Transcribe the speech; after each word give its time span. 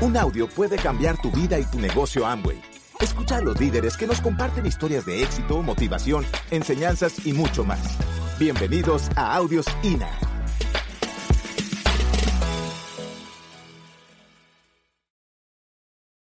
Un 0.00 0.16
audio 0.16 0.48
puede 0.48 0.76
cambiar 0.76 1.20
tu 1.20 1.28
vida 1.32 1.58
y 1.58 1.64
tu 1.64 1.80
negocio 1.80 2.24
Amway. 2.24 2.62
Escucha 3.00 3.38
a 3.38 3.40
los 3.40 3.58
líderes 3.58 3.96
que 3.96 4.06
nos 4.06 4.20
comparten 4.20 4.64
historias 4.64 5.04
de 5.04 5.24
éxito, 5.24 5.60
motivación, 5.60 6.24
enseñanzas 6.52 7.26
y 7.26 7.32
mucho 7.32 7.64
más. 7.64 7.98
Bienvenidos 8.38 9.10
a 9.16 9.34
Audios 9.34 9.66
INA. 9.82 10.08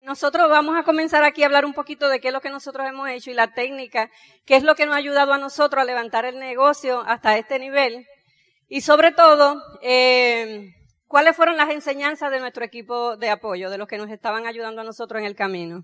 Nosotros 0.01 0.49
vamos 0.49 0.75
a 0.77 0.83
comenzar 0.83 1.23
aquí 1.23 1.43
a 1.43 1.45
hablar 1.45 1.63
un 1.63 1.73
poquito 1.73 2.09
de 2.09 2.19
qué 2.19 2.27
es 2.27 2.33
lo 2.33 2.41
que 2.41 2.49
nosotros 2.49 2.85
hemos 2.85 3.07
hecho 3.07 3.31
y 3.31 3.33
la 3.33 3.53
técnica, 3.53 4.11
qué 4.45 4.57
es 4.57 4.63
lo 4.63 4.75
que 4.75 4.85
nos 4.85 4.95
ha 4.95 4.97
ayudado 4.97 5.31
a 5.31 5.37
nosotros 5.37 5.81
a 5.81 5.85
levantar 5.85 6.25
el 6.25 6.37
negocio 6.37 6.99
hasta 7.07 7.37
este 7.37 7.59
nivel. 7.59 8.05
Y 8.67 8.81
sobre 8.81 9.13
todo, 9.13 9.61
eh, 9.81 10.73
cuáles 11.13 11.35
fueron 11.35 11.57
las 11.57 11.69
enseñanzas 11.69 12.31
de 12.31 12.39
nuestro 12.39 12.65
equipo 12.65 13.17
de 13.17 13.29
apoyo, 13.29 13.69
de 13.69 13.77
los 13.77 13.87
que 13.87 13.99
nos 13.99 14.09
estaban 14.09 14.47
ayudando 14.47 14.81
a 14.81 14.83
nosotros 14.83 15.19
en 15.19 15.27
el 15.27 15.35
camino. 15.35 15.83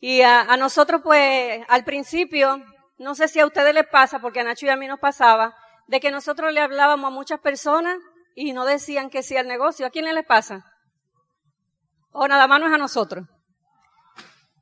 Y 0.00 0.22
a, 0.22 0.56
nosotros, 0.56 1.02
pues, 1.04 1.64
al 1.68 1.84
principio, 1.84 2.64
no 2.98 3.14
sé 3.14 3.28
si 3.28 3.38
a 3.38 3.46
ustedes 3.46 3.72
les 3.72 3.86
pasa, 3.86 4.18
porque 4.18 4.40
a 4.40 4.42
Nacho 4.42 4.66
y 4.66 4.70
a 4.70 4.76
mí 4.76 4.88
nos 4.88 4.98
pasaba, 4.98 5.54
de 5.86 6.00
que 6.00 6.10
nosotros 6.10 6.52
le 6.52 6.58
hablábamos 6.58 7.06
a 7.06 7.14
muchas 7.14 7.38
personas 7.38 7.96
y 8.34 8.52
no 8.54 8.64
decían 8.64 9.08
que 9.08 9.22
sí 9.22 9.36
al 9.36 9.46
negocio. 9.46 9.86
¿A 9.86 9.90
quién 9.90 10.04
les 10.12 10.26
pasa? 10.26 10.64
O 12.10 12.26
nada 12.26 12.48
más 12.48 12.58
no 12.58 12.66
es 12.66 12.72
a 12.72 12.78
nosotros. 12.78 13.24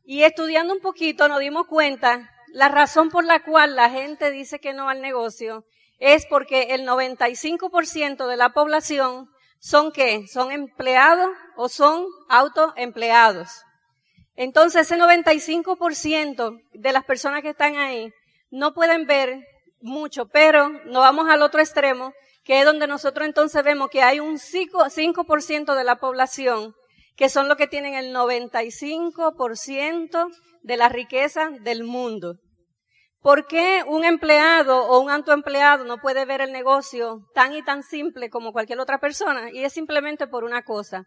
Y 0.04 0.24
estudiando 0.24 0.74
un 0.74 0.80
poquito 0.80 1.28
nos 1.28 1.40
dimos 1.40 1.66
cuenta 1.66 2.30
la 2.48 2.68
razón 2.68 3.08
por 3.08 3.24
la 3.24 3.42
cual 3.42 3.74
la 3.74 3.88
gente 3.88 4.30
dice 4.30 4.58
que 4.58 4.74
no 4.74 4.90
al 4.90 5.00
negocio 5.00 5.64
es 5.98 6.26
porque 6.26 6.74
el 6.74 6.86
95% 6.86 8.26
de 8.26 8.36
la 8.36 8.50
población 8.50 9.30
son 9.58 9.92
qué? 9.92 10.26
Son 10.26 10.52
empleados 10.52 11.30
o 11.56 11.68
son 11.68 12.06
autoempleados. 12.28 13.48
Entonces 14.36 14.90
ese 14.90 15.00
95% 15.00 16.60
de 16.72 16.92
las 16.92 17.04
personas 17.04 17.42
que 17.42 17.50
están 17.50 17.76
ahí 17.76 18.12
no 18.50 18.74
pueden 18.74 19.06
ver 19.06 19.46
mucho, 19.80 20.26
pero 20.26 20.68
nos 20.68 21.02
vamos 21.02 21.28
al 21.28 21.42
otro 21.42 21.60
extremo, 21.60 22.12
que 22.42 22.60
es 22.60 22.64
donde 22.64 22.86
nosotros 22.86 23.26
entonces 23.26 23.62
vemos 23.62 23.90
que 23.90 24.02
hay 24.02 24.20
un 24.20 24.38
5%, 24.38 25.74
de 25.74 25.84
la 25.84 25.96
población 25.96 26.74
que 27.16 27.28
son 27.28 27.48
los 27.48 27.56
que 27.56 27.68
tienen 27.68 27.94
el 27.94 28.14
95% 28.14 30.28
de 30.62 30.76
la 30.76 30.88
riqueza 30.88 31.50
del 31.60 31.84
mundo. 31.84 32.36
¿Por 33.24 33.46
qué 33.46 33.82
un 33.86 34.04
empleado 34.04 34.84
o 34.84 35.00
un 35.00 35.10
autoempleado 35.10 35.84
no 35.84 35.96
puede 35.96 36.26
ver 36.26 36.42
el 36.42 36.52
negocio 36.52 37.26
tan 37.32 37.54
y 37.54 37.62
tan 37.62 37.82
simple 37.82 38.28
como 38.28 38.52
cualquier 38.52 38.78
otra 38.80 38.98
persona? 38.98 39.50
Y 39.50 39.64
es 39.64 39.72
simplemente 39.72 40.26
por 40.26 40.44
una 40.44 40.60
cosa. 40.60 41.06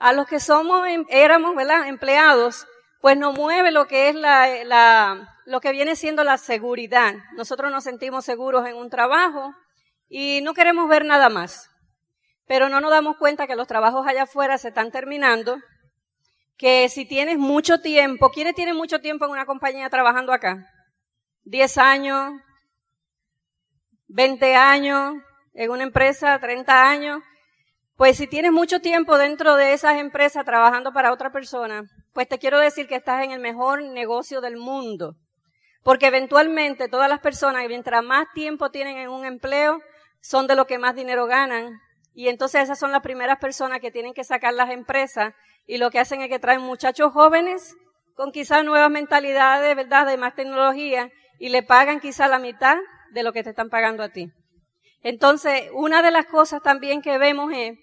A 0.00 0.12
los 0.12 0.26
que 0.26 0.40
somos, 0.40 0.88
em, 0.88 1.04
éramos, 1.08 1.54
¿verdad? 1.54 1.86
Empleados, 1.86 2.66
pues 3.00 3.16
nos 3.16 3.36
mueve 3.38 3.70
lo 3.70 3.86
que 3.86 4.08
es 4.08 4.16
la, 4.16 4.64
la, 4.64 5.38
lo 5.46 5.60
que 5.60 5.70
viene 5.70 5.94
siendo 5.94 6.24
la 6.24 6.36
seguridad. 6.36 7.14
Nosotros 7.36 7.70
nos 7.70 7.84
sentimos 7.84 8.24
seguros 8.24 8.66
en 8.66 8.74
un 8.74 8.90
trabajo 8.90 9.54
y 10.08 10.40
no 10.42 10.54
queremos 10.54 10.88
ver 10.88 11.04
nada 11.04 11.28
más. 11.28 11.70
Pero 12.48 12.70
no 12.70 12.80
nos 12.80 12.90
damos 12.90 13.18
cuenta 13.18 13.46
que 13.46 13.54
los 13.54 13.68
trabajos 13.68 14.04
allá 14.04 14.24
afuera 14.24 14.58
se 14.58 14.70
están 14.70 14.90
terminando, 14.90 15.58
que 16.58 16.88
si 16.88 17.06
tienes 17.06 17.38
mucho 17.38 17.80
tiempo, 17.80 18.32
¿quiénes 18.32 18.56
tienen 18.56 18.74
mucho 18.74 19.00
tiempo 19.00 19.26
en 19.26 19.30
una 19.30 19.46
compañía 19.46 19.88
trabajando 19.90 20.32
acá? 20.32 20.71
10 21.44 21.78
años, 21.78 22.40
20 24.08 24.54
años, 24.54 25.14
en 25.54 25.70
una 25.70 25.82
empresa 25.82 26.38
30 26.38 26.88
años, 26.88 27.22
pues 27.96 28.16
si 28.16 28.26
tienes 28.26 28.52
mucho 28.52 28.80
tiempo 28.80 29.18
dentro 29.18 29.56
de 29.56 29.72
esas 29.72 29.96
empresas 29.96 30.44
trabajando 30.44 30.92
para 30.92 31.12
otra 31.12 31.30
persona, 31.30 31.82
pues 32.12 32.28
te 32.28 32.38
quiero 32.38 32.58
decir 32.58 32.86
que 32.86 32.94
estás 32.94 33.24
en 33.24 33.32
el 33.32 33.40
mejor 33.40 33.82
negocio 33.82 34.40
del 34.40 34.56
mundo. 34.56 35.16
Porque 35.82 36.06
eventualmente 36.06 36.88
todas 36.88 37.08
las 37.08 37.20
personas, 37.20 37.64
mientras 37.66 38.04
más 38.04 38.26
tiempo 38.34 38.70
tienen 38.70 38.98
en 38.98 39.08
un 39.08 39.24
empleo, 39.24 39.80
son 40.20 40.46
de 40.46 40.54
lo 40.54 40.66
que 40.66 40.78
más 40.78 40.94
dinero 40.94 41.26
ganan. 41.26 41.80
Y 42.14 42.28
entonces 42.28 42.62
esas 42.62 42.78
son 42.78 42.92
las 42.92 43.02
primeras 43.02 43.38
personas 43.38 43.80
que 43.80 43.90
tienen 43.90 44.14
que 44.14 44.24
sacar 44.24 44.54
las 44.54 44.70
empresas 44.70 45.34
y 45.66 45.78
lo 45.78 45.90
que 45.90 45.98
hacen 45.98 46.22
es 46.22 46.28
que 46.28 46.38
traen 46.38 46.60
muchachos 46.60 47.12
jóvenes 47.12 47.74
con 48.14 48.30
quizás 48.30 48.64
nuevas 48.64 48.90
mentalidades, 48.90 49.74
¿verdad?, 49.74 50.06
de 50.06 50.16
más 50.16 50.34
tecnología 50.34 51.10
y 51.42 51.48
le 51.48 51.64
pagan 51.64 51.98
quizá 51.98 52.28
la 52.28 52.38
mitad 52.38 52.76
de 53.10 53.24
lo 53.24 53.32
que 53.32 53.42
te 53.42 53.50
están 53.50 53.68
pagando 53.68 54.04
a 54.04 54.10
ti. 54.10 54.30
Entonces, 55.02 55.70
una 55.74 56.00
de 56.00 56.12
las 56.12 56.26
cosas 56.26 56.62
también 56.62 57.02
que 57.02 57.18
vemos 57.18 57.50
es 57.52 57.76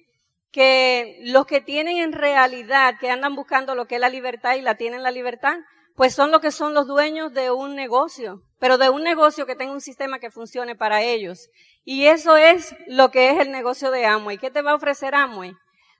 que 0.50 1.18
los 1.24 1.46
que 1.46 1.60
tienen 1.60 1.98
en 1.98 2.14
realidad, 2.14 2.96
que 3.02 3.10
andan 3.12 3.36
buscando 3.36 3.76
lo 3.76 3.86
que 3.86 3.96
es 3.96 4.02
la 4.02 4.08
libertad 4.08 4.56
y 4.56 4.62
la 4.62 4.76
tienen 4.76 5.04
la 5.04 5.12
libertad, 5.12 5.58
pues 5.98 6.16
son 6.16 6.32
los 6.32 6.40
que 6.40 6.52
son 6.52 6.74
los 6.74 6.88
dueños 6.88 7.34
de 7.34 7.52
un 7.52 7.76
negocio, 7.76 8.44
pero 8.60 8.78
de 8.78 8.90
un 8.90 9.04
negocio 9.04 9.46
que 9.46 9.58
tenga 9.58 9.74
un 9.74 9.82
sistema 9.82 10.20
que 10.20 10.32
funcione 10.32 10.78
para 10.78 11.02
ellos. 11.02 11.50
Y 11.84 12.06
eso 12.06 12.38
es 12.38 12.74
lo 12.88 13.12
que 13.12 13.32
es 13.32 13.40
el 13.40 13.52
negocio 13.52 13.92
de 13.92 14.06
Amway. 14.06 14.38
¿Qué 14.38 14.52
te 14.52 14.62
va 14.62 14.72
a 14.72 14.76
ofrecer 14.76 15.16
Amway? 15.16 15.52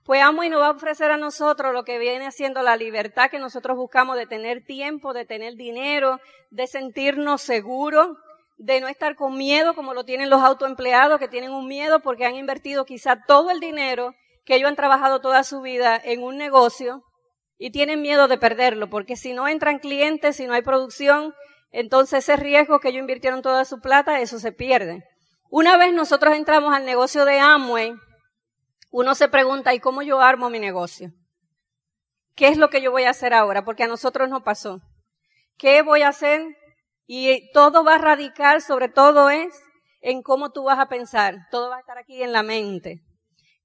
Pues 0.04 0.22
Amway 0.22 0.48
nos 0.48 0.60
va 0.60 0.68
a 0.68 0.72
ofrecer 0.72 1.10
a 1.10 1.16
nosotros 1.16 1.72
lo 1.72 1.84
que 1.84 1.98
viene 1.98 2.32
siendo 2.32 2.62
la 2.62 2.76
libertad 2.76 3.30
que 3.30 3.38
nosotros 3.38 3.76
buscamos 3.76 4.16
de 4.16 4.26
tener 4.26 4.64
tiempo, 4.64 5.12
de 5.12 5.26
tener 5.26 5.56
dinero, 5.56 6.20
de 6.50 6.66
sentirnos 6.66 7.42
seguros, 7.42 8.16
de 8.56 8.80
no 8.80 8.88
estar 8.88 9.14
con 9.14 9.36
miedo 9.36 9.74
como 9.74 9.94
lo 9.94 10.04
tienen 10.04 10.30
los 10.30 10.42
autoempleados 10.42 11.18
que 11.18 11.28
tienen 11.28 11.52
un 11.52 11.66
miedo 11.66 12.00
porque 12.00 12.24
han 12.24 12.34
invertido 12.34 12.84
quizá 12.84 13.22
todo 13.26 13.50
el 13.50 13.60
dinero 13.60 14.14
que 14.44 14.56
ellos 14.56 14.68
han 14.68 14.76
trabajado 14.76 15.20
toda 15.20 15.44
su 15.44 15.60
vida 15.60 16.00
en 16.02 16.22
un 16.22 16.36
negocio 16.38 17.02
y 17.58 17.70
tienen 17.70 18.00
miedo 18.00 18.26
de 18.26 18.38
perderlo 18.38 18.88
porque 18.88 19.16
si 19.16 19.32
no 19.32 19.48
entran 19.48 19.78
clientes, 19.78 20.36
si 20.36 20.46
no 20.46 20.54
hay 20.54 20.62
producción, 20.62 21.34
entonces 21.72 22.24
ese 22.24 22.36
riesgo 22.36 22.80
que 22.80 22.88
ellos 22.88 23.00
invirtieron 23.00 23.42
toda 23.42 23.64
su 23.64 23.80
plata, 23.80 24.20
eso 24.20 24.38
se 24.38 24.52
pierde. 24.52 25.04
Una 25.50 25.76
vez 25.76 25.92
nosotros 25.92 26.36
entramos 26.36 26.74
al 26.74 26.84
negocio 26.84 27.24
de 27.24 27.38
Amway, 27.38 27.94
uno 28.90 29.14
se 29.14 29.28
pregunta, 29.28 29.74
¿y 29.74 29.80
cómo 29.80 30.02
yo 30.02 30.20
armo 30.20 30.50
mi 30.50 30.58
negocio? 30.58 31.12
¿Qué 32.34 32.48
es 32.48 32.56
lo 32.56 32.70
que 32.70 32.82
yo 32.82 32.90
voy 32.90 33.04
a 33.04 33.10
hacer 33.10 33.34
ahora? 33.34 33.64
Porque 33.64 33.84
a 33.84 33.88
nosotros 33.88 34.28
no 34.28 34.42
pasó. 34.42 34.80
¿Qué 35.56 35.82
voy 35.82 36.02
a 36.02 36.08
hacer? 36.08 36.42
Y 37.06 37.50
todo 37.52 37.84
va 37.84 37.96
a 37.96 37.98
radicar, 37.98 38.62
sobre 38.62 38.88
todo 38.88 39.30
es 39.30 39.62
en 40.00 40.22
cómo 40.22 40.50
tú 40.50 40.64
vas 40.64 40.78
a 40.78 40.88
pensar. 40.88 41.48
Todo 41.50 41.70
va 41.70 41.76
a 41.76 41.80
estar 41.80 41.98
aquí 41.98 42.22
en 42.22 42.32
la 42.32 42.42
mente. 42.42 43.02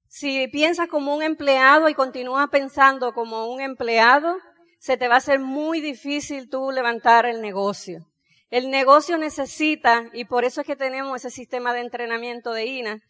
Si 0.08 0.46
piensas 0.48 0.88
como 0.88 1.14
un 1.14 1.22
empleado 1.22 1.88
y 1.88 1.94
continúas 1.94 2.48
pensando 2.48 3.12
como 3.12 3.46
un 3.46 3.60
empleado, 3.60 4.36
se 4.78 4.96
te 4.96 5.08
va 5.08 5.14
a 5.14 5.18
hacer 5.18 5.40
muy 5.40 5.80
difícil 5.80 6.48
tú 6.48 6.70
levantar 6.70 7.26
el 7.26 7.40
negocio. 7.40 8.06
El 8.50 8.70
negocio 8.70 9.18
necesita, 9.18 10.04
y 10.12 10.24
por 10.24 10.44
eso 10.44 10.60
es 10.60 10.66
que 10.66 10.76
tenemos 10.76 11.16
ese 11.16 11.30
sistema 11.30 11.72
de 11.72 11.80
entrenamiento 11.80 12.52
de 12.52 12.66
INA, 12.66 13.02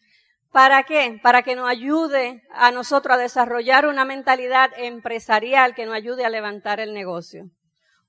¿Para 0.57 0.81
qué? 0.81 1.19
Para 1.21 1.43
que 1.43 1.55
nos 1.55 1.69
ayude 1.69 2.41
a 2.49 2.71
nosotros 2.71 3.15
a 3.15 3.21
desarrollar 3.21 3.85
una 3.85 4.05
mentalidad 4.05 4.71
empresarial 4.75 5.75
que 5.75 5.85
nos 5.85 5.93
ayude 5.93 6.25
a 6.25 6.31
levantar 6.31 6.79
el 6.79 6.95
negocio. 6.95 7.51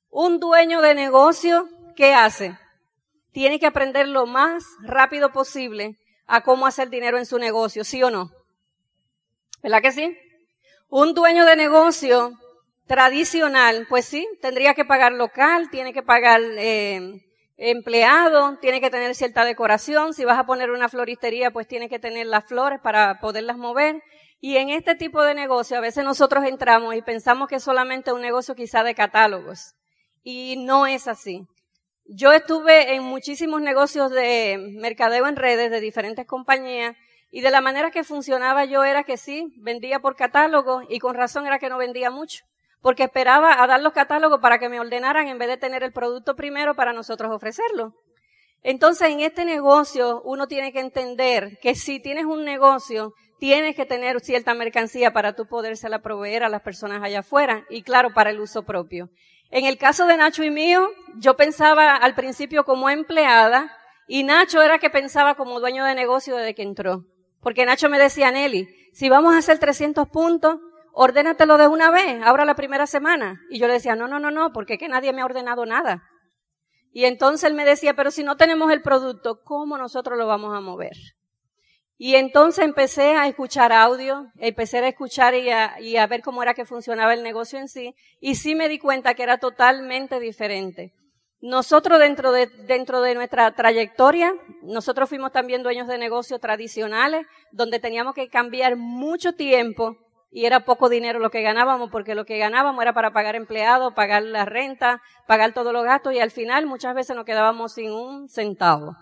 Un 0.09 0.41
dueño 0.41 0.81
de 0.81 0.95
negocio, 0.95 1.69
¿qué 1.95 2.15
hace? 2.15 2.59
Tiene 3.33 3.61
que 3.61 3.67
aprender 3.67 4.09
lo 4.09 4.25
más 4.25 4.65
rápido 4.81 5.31
posible 5.31 5.99
a 6.27 6.41
cómo 6.41 6.67
hacer 6.67 6.89
dinero 6.89 7.19
en 7.19 7.27
su 7.27 7.39
negocio, 7.39 7.85
¿sí 7.85 8.03
o 8.03 8.11
no? 8.11 8.31
¿Verdad 9.63 9.83
que 9.83 9.93
sí? 9.93 10.17
Un 10.89 11.13
dueño 11.13 11.45
de 11.45 11.55
negocio 11.55 12.33
tradicional, 12.87 13.85
pues 13.91 14.07
sí, 14.07 14.27
tendría 14.41 14.73
que 14.73 14.87
pagar 14.87 15.13
local, 15.13 15.69
tiene 15.69 15.93
que 15.93 16.03
pagar 16.03 16.41
eh, 16.57 17.28
empleado, 17.59 18.57
tiene 18.61 18.81
que 18.81 18.89
tener 18.89 19.15
cierta 19.15 19.45
decoración. 19.45 20.15
Si 20.15 20.25
vas 20.25 20.39
a 20.39 20.47
poner 20.47 20.71
una 20.71 20.89
floristería, 20.89 21.51
pues 21.51 21.67
tiene 21.67 21.89
que 21.89 21.99
tener 21.99 22.27
las 22.27 22.47
flores 22.47 22.81
para 22.81 23.21
poderlas 23.21 23.59
mover. 23.59 24.03
Y 24.41 24.57
en 24.57 24.71
este 24.71 24.95
tipo 24.95 25.23
de 25.25 25.35
negocio, 25.35 25.77
a 25.77 25.81
veces 25.81 26.05
nosotros 26.05 26.45
entramos 26.45 26.95
y 26.95 27.03
pensamos 27.03 27.49
que 27.49 27.57
es 27.57 27.63
solamente 27.65 28.13
un 28.13 28.23
negocio 28.23 28.55
quizá 28.55 28.85
de 28.85 28.95
catálogos. 28.95 29.75
Y 30.23 30.57
no 30.59 30.87
es 30.87 31.09
así. 31.09 31.43
Yo 32.07 32.33
estuve 32.33 32.95
en 32.95 33.03
muchísimos 33.03 33.61
negocios 33.61 34.11
de 34.11 34.57
mercadeo 34.79 35.27
en 35.27 35.37
redes 35.37 35.71
de 35.71 35.81
diferentes 35.81 36.27
compañías 36.27 36.97
y 37.31 37.43
de 37.43 37.51
la 37.51 37.61
manera 37.61 37.91
que 37.91 38.05
funcionaba 38.05 38.65
yo 38.65 38.85
era 38.85 39.03
que 39.03 39.19
sí, 39.19 39.53
vendía 39.59 39.99
por 39.99 40.17
catálogo 40.17 40.81
y 40.89 41.01
con 41.01 41.15
razón 41.15 41.47
era 41.47 41.59
que 41.59 41.69
no 41.69 41.77
vendía 41.77 42.11
mucho 42.11 42.47
porque 42.81 43.05
esperaba 43.05 43.63
a 43.63 43.67
dar 43.67 43.81
los 43.81 43.93
catálogos 43.93 44.41
para 44.41 44.59
que 44.59 44.69
me 44.69 44.81
ordenaran 44.81 45.29
en 45.29 45.39
vez 45.39 45.49
de 45.49 45.57
tener 45.57 45.83
el 45.83 45.93
producto 45.93 46.37
primero 46.37 46.75
para 46.75 46.93
nosotros 46.93 47.31
ofrecerlo. 47.33 47.95
Entonces, 48.63 49.11
en 49.11 49.21
este 49.21 49.45
negocio 49.45 50.21
uno 50.25 50.47
tiene 50.47 50.73
que 50.73 50.81
entender 50.81 51.59
que 51.63 51.75
si 51.75 52.01
tienes 52.01 52.25
un 52.25 52.45
negocio, 52.45 53.15
tienes 53.39 53.77
que 53.77 53.87
tener 53.87 54.21
cierta 54.21 54.55
mercancía 54.55 55.13
para 55.13 55.35
tú 55.35 55.47
podérsela 55.47 56.01
proveer 56.01 56.43
a 56.43 56.49
las 56.49 56.63
personas 56.63 57.03
allá 57.03 57.21
afuera 57.21 57.65
y 57.71 57.83
claro, 57.83 58.13
para 58.13 58.31
el 58.31 58.41
uso 58.41 58.65
propio. 58.65 59.11
En 59.51 59.65
el 59.65 59.79
caso 59.79 60.07
de 60.07 60.17
Nacho 60.17 60.45
y 60.45 60.51
mío, 60.51 60.89
yo 61.17 61.37
pensaba 61.37 61.95
al 61.95 62.15
principio 62.15 62.65
como 62.65 62.91
empleada 62.91 63.73
y 64.07 64.25
Nacho 64.25 64.61
era 64.61 64.79
que 64.79 64.91
pensaba 64.91 65.37
como 65.37 65.61
dueño 65.61 65.85
de 65.85 65.95
negocio 65.95 66.37
desde 66.37 66.55
que 66.55 66.63
entró. 66.63 67.05
Porque 67.41 67.65
Nacho 67.65 67.89
me 67.89 67.99
decía, 67.99 68.31
Nelly, 68.31 68.69
si 68.93 69.09
vamos 69.09 69.35
a 69.35 69.39
hacer 69.39 69.59
300 69.59 70.09
puntos, 70.09 70.59
ordénatelo 71.01 71.59
de 71.59 71.69
una 71.69 71.93
vez, 71.93 72.21
ahora 72.25 72.45
la 72.45 72.57
primera 72.57 72.89
semana. 72.89 73.41
Y 73.51 73.61
yo 73.61 73.69
le 73.69 73.75
decía, 73.75 73.95
no, 73.95 74.09
no, 74.09 74.19
no, 74.19 74.33
no, 74.33 74.53
porque 74.53 74.79
que 74.79 74.89
nadie 74.89 75.13
me 75.13 75.23
ha 75.23 75.27
ordenado 75.27 75.65
nada. 75.65 76.03
Y 76.93 77.05
entonces 77.05 77.49
él 77.49 77.55
me 77.55 77.65
decía, 77.65 77.95
pero 77.95 78.11
si 78.11 78.25
no 78.25 78.37
tenemos 78.37 78.73
el 78.73 78.83
producto, 78.83 79.41
¿cómo 79.45 79.79
nosotros 79.79 80.19
lo 80.19 80.27
vamos 80.27 80.57
a 80.57 80.61
mover? 80.61 80.97
Y 81.99 82.17
entonces 82.17 82.65
empecé 82.65 83.13
a 83.13 83.29
escuchar 83.29 83.73
audio, 83.73 84.27
empecé 84.39 84.79
a 84.79 84.89
escuchar 84.89 85.37
y 85.37 85.51
a, 85.51 85.81
y 85.81 85.99
a, 85.99 86.07
ver 86.09 86.21
cómo 86.21 86.43
era 86.43 86.55
que 86.55 86.65
funcionaba 86.65 87.15
el 87.15 87.23
negocio 87.23 87.61
en 87.61 87.69
sí, 87.69 87.95
y 88.21 88.35
sí 88.35 88.57
me 88.57 88.69
di 88.69 88.81
cuenta 88.81 89.15
que 89.15 89.23
era 89.23 89.39
totalmente 89.39 90.19
diferente. 90.19 90.95
Nosotros 91.41 92.01
dentro 92.01 92.33
de, 92.33 92.49
dentro 92.67 93.03
de 93.03 93.15
nuestra 93.15 93.55
trayectoria, 93.55 94.33
nosotros 94.63 95.09
fuimos 95.09 95.31
también 95.31 95.63
dueños 95.63 95.87
de 95.87 95.99
negocios 95.99 96.41
tradicionales, 96.41 97.25
donde 97.53 97.79
teníamos 97.79 98.17
que 98.17 98.29
cambiar 98.29 98.75
mucho 98.75 99.35
tiempo 99.35 99.97
y 100.31 100.47
era 100.47 100.61
poco 100.61 100.89
dinero 100.89 101.19
lo 101.19 101.31
que 101.31 101.43
ganábamos, 101.43 101.91
porque 101.91 102.15
lo 102.15 102.25
que 102.25 102.39
ganábamos 102.39 102.83
era 102.83 102.93
para 102.93 103.13
pagar 103.13 103.37
empleados, 103.37 103.95
pagar 103.95 104.23
la 104.23 104.45
renta, 104.45 105.01
pagar 105.27 105.53
todos 105.53 105.73
los 105.73 105.85
gastos, 105.85 106.13
y 106.15 106.21
al 106.21 106.31
final 106.31 106.67
muchas 106.67 106.95
veces 106.95 107.17
nos 107.17 107.25
quedábamos 107.25 107.75
sin 107.75 107.91
un 107.93 108.29
centavo. 108.29 108.95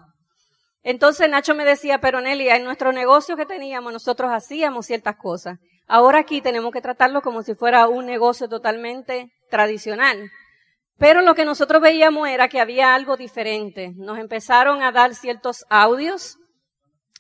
Entonces 0.83 1.29
Nacho 1.29 1.55
me 1.55 1.65
decía, 1.65 1.99
pero 1.99 2.21
Nelly, 2.21 2.49
en 2.49 2.65
nuestro 2.65 2.93
negocio 2.93 3.37
que 3.37 3.45
teníamos, 3.45 3.93
nosotros 3.93 4.31
hacíamos 4.33 4.87
ciertas 4.87 5.17
cosas. 5.17 5.59
Ahora 5.89 6.21
aquí 6.21 6.41
tenemos 6.41 6.73
que 6.73 6.81
tratarlo 6.81 7.23
como 7.23 7.43
si 7.43 7.55
fuera 7.55 7.89
un 7.89 8.07
negocio 8.07 8.49
totalmente 8.49 9.33
tradicional. 9.51 10.31
Pero 10.99 11.23
lo 11.23 11.35
que 11.35 11.45
nosotros 11.45 11.83
veíamos 11.83 12.29
era 12.29 12.49
que 12.49 12.61
había 12.61 12.95
algo 12.95 13.17
diferente. 13.17 13.93
Nos 13.97 14.19
empezaron 14.19 14.83
a 14.83 14.93
dar 14.93 15.15
ciertos 15.15 15.65
audios 15.69 16.39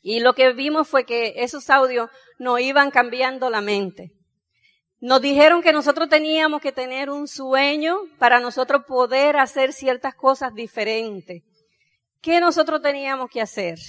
y 0.08 0.20
lo 0.20 0.34
que 0.34 0.52
vimos 0.52 0.86
fue 0.88 1.04
que 1.04 1.34
esos 1.38 1.68
audios 1.68 2.08
nos 2.38 2.60
iban 2.60 2.92
cambiando 2.92 3.50
la 3.50 3.60
mente. 3.60 4.12
Nos 5.00 5.20
dijeron 5.20 5.62
que 5.62 5.72
nosotros 5.72 6.08
teníamos 6.08 6.60
que 6.60 6.70
tener 6.70 7.10
un 7.10 7.26
sueño 7.26 7.96
para 8.16 8.38
nosotros 8.38 8.84
poder 8.86 9.36
hacer 9.36 9.72
ciertas 9.72 10.14
cosas 10.14 10.54
diferentes. 10.54 11.42
¿Qué 12.22 12.38
nosotros 12.38 12.80
teníamos 12.82 13.28
que 13.30 13.40
hacer? 13.40 13.80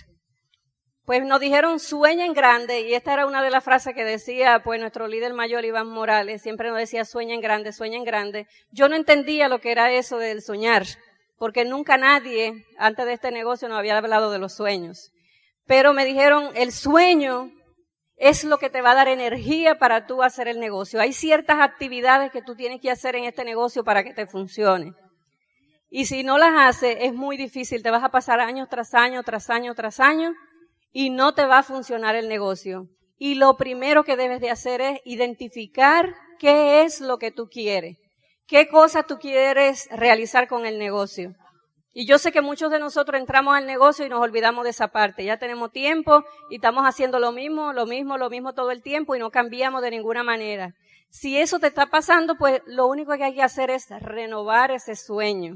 Pues 1.06 1.24
nos 1.24 1.40
dijeron 1.40 1.80
sueña 1.80 2.26
en 2.26 2.34
grande 2.34 2.82
y 2.82 2.96
esta 2.96 3.14
era 3.14 3.28
una 3.28 3.44
de 3.44 3.52
las 3.52 3.64
frases 3.64 3.94
que 3.94 4.04
decía 4.04 4.64
pues 4.64 4.82
nuestro 4.82 5.08
líder 5.08 5.36
mayor 5.36 5.66
Iván 5.66 5.88
Morales, 5.88 6.42
siempre 6.42 6.70
nos 6.70 6.80
decía 6.80 7.06
sueña 7.06 7.36
en 7.36 7.42
grande, 7.42 7.74
sueña 7.74 7.98
en 7.98 8.06
grande. 8.06 8.48
Yo 8.72 8.90
no 8.90 8.96
entendía 8.96 9.50
lo 9.50 9.60
que 9.60 9.72
era 9.72 9.92
eso 9.92 10.18
del 10.18 10.42
soñar, 10.42 10.84
porque 11.38 11.64
nunca 11.64 11.96
nadie 11.96 12.66
antes 12.80 13.06
de 13.06 13.14
este 13.14 13.30
negocio 13.30 13.70
nos 13.70 13.78
había 13.78 14.00
hablado 14.00 14.32
de 14.32 14.40
los 14.40 14.56
sueños. 14.56 15.12
Pero 15.68 15.94
me 15.94 16.06
dijeron 16.06 16.52
el 16.56 16.72
sueño 16.72 17.52
es 18.16 18.44
lo 18.44 18.58
que 18.58 18.70
te 18.70 18.82
va 18.82 18.92
a 18.92 18.96
dar 18.96 19.08
energía 19.08 19.78
para 19.78 20.08
tú 20.08 20.24
hacer 20.24 20.48
el 20.48 20.60
negocio. 20.60 21.00
Hay 21.00 21.14
ciertas 21.14 21.60
actividades 21.60 22.32
que 22.32 22.42
tú 22.42 22.56
tienes 22.56 22.82
que 22.82 22.90
hacer 22.90 23.16
en 23.16 23.26
este 23.26 23.46
negocio 23.46 23.84
para 23.84 24.04
que 24.04 24.14
te 24.14 24.26
funcione. 24.26 24.94
Y 25.90 26.06
si 26.06 26.24
no 26.24 26.38
las 26.38 26.54
haces, 26.56 26.98
es 27.00 27.14
muy 27.14 27.38
difícil. 27.38 27.84
Te 27.84 27.92
vas 27.92 28.04
a 28.04 28.10
pasar 28.10 28.40
año 28.40 28.68
tras 28.68 28.94
año, 28.94 29.24
tras 29.24 29.50
año, 29.50 29.76
tras 29.76 30.00
año, 30.00 30.34
y 30.92 31.12
no 31.12 31.34
te 31.34 31.46
va 31.46 31.60
a 31.60 31.64
funcionar 31.64 32.16
el 32.16 32.28
negocio. 32.28 32.88
Y 33.20 33.36
lo 33.36 33.56
primero 33.56 34.04
que 34.04 34.18
debes 34.18 34.42
de 34.42 34.50
hacer 34.50 34.82
es 34.82 35.00
identificar 35.06 36.14
qué 36.40 36.82
es 36.84 37.02
lo 37.02 37.18
que 37.20 37.32
tú 37.32 37.50
quieres. 37.50 37.98
¿Qué 38.48 38.68
cosa 38.68 39.04
tú 39.04 39.18
quieres 39.18 39.88
realizar 39.92 40.48
con 40.48 40.66
el 40.66 40.80
negocio? 40.80 41.36
Y 42.00 42.06
yo 42.06 42.20
sé 42.20 42.32
que 42.32 42.42
muchos 42.42 42.70
de 42.70 42.78
nosotros 42.78 43.20
entramos 43.20 43.56
al 43.56 43.66
negocio 43.66 44.06
y 44.06 44.10
nos 44.10 44.22
olvidamos 44.22 44.64
de 44.64 44.70
esa 44.70 44.90
parte. 44.90 45.26
Ya 45.26 45.40
tenemos 45.40 45.72
tiempo 45.72 46.24
y 46.48 46.58
estamos 46.58 46.84
haciendo 46.84 47.18
lo 47.18 47.32
mismo, 47.32 47.74
lo 47.74 47.88
mismo, 47.88 48.20
lo 48.20 48.30
mismo 48.30 48.54
todo 48.54 48.70
el 48.70 48.84
tiempo 48.84 49.16
y 49.16 49.20
no 49.20 49.32
cambiamos 49.32 49.82
de 49.82 49.90
ninguna 49.90 50.22
manera. 50.22 50.76
Si 51.10 51.40
eso 51.40 51.58
te 51.58 51.66
está 51.66 51.88
pasando, 51.88 52.36
pues 52.36 52.62
lo 52.68 52.86
único 52.86 53.18
que 53.18 53.24
hay 53.24 53.34
que 53.34 53.42
hacer 53.42 53.72
es 53.72 53.90
renovar 54.00 54.70
ese 54.70 54.96
sueño. 54.96 55.56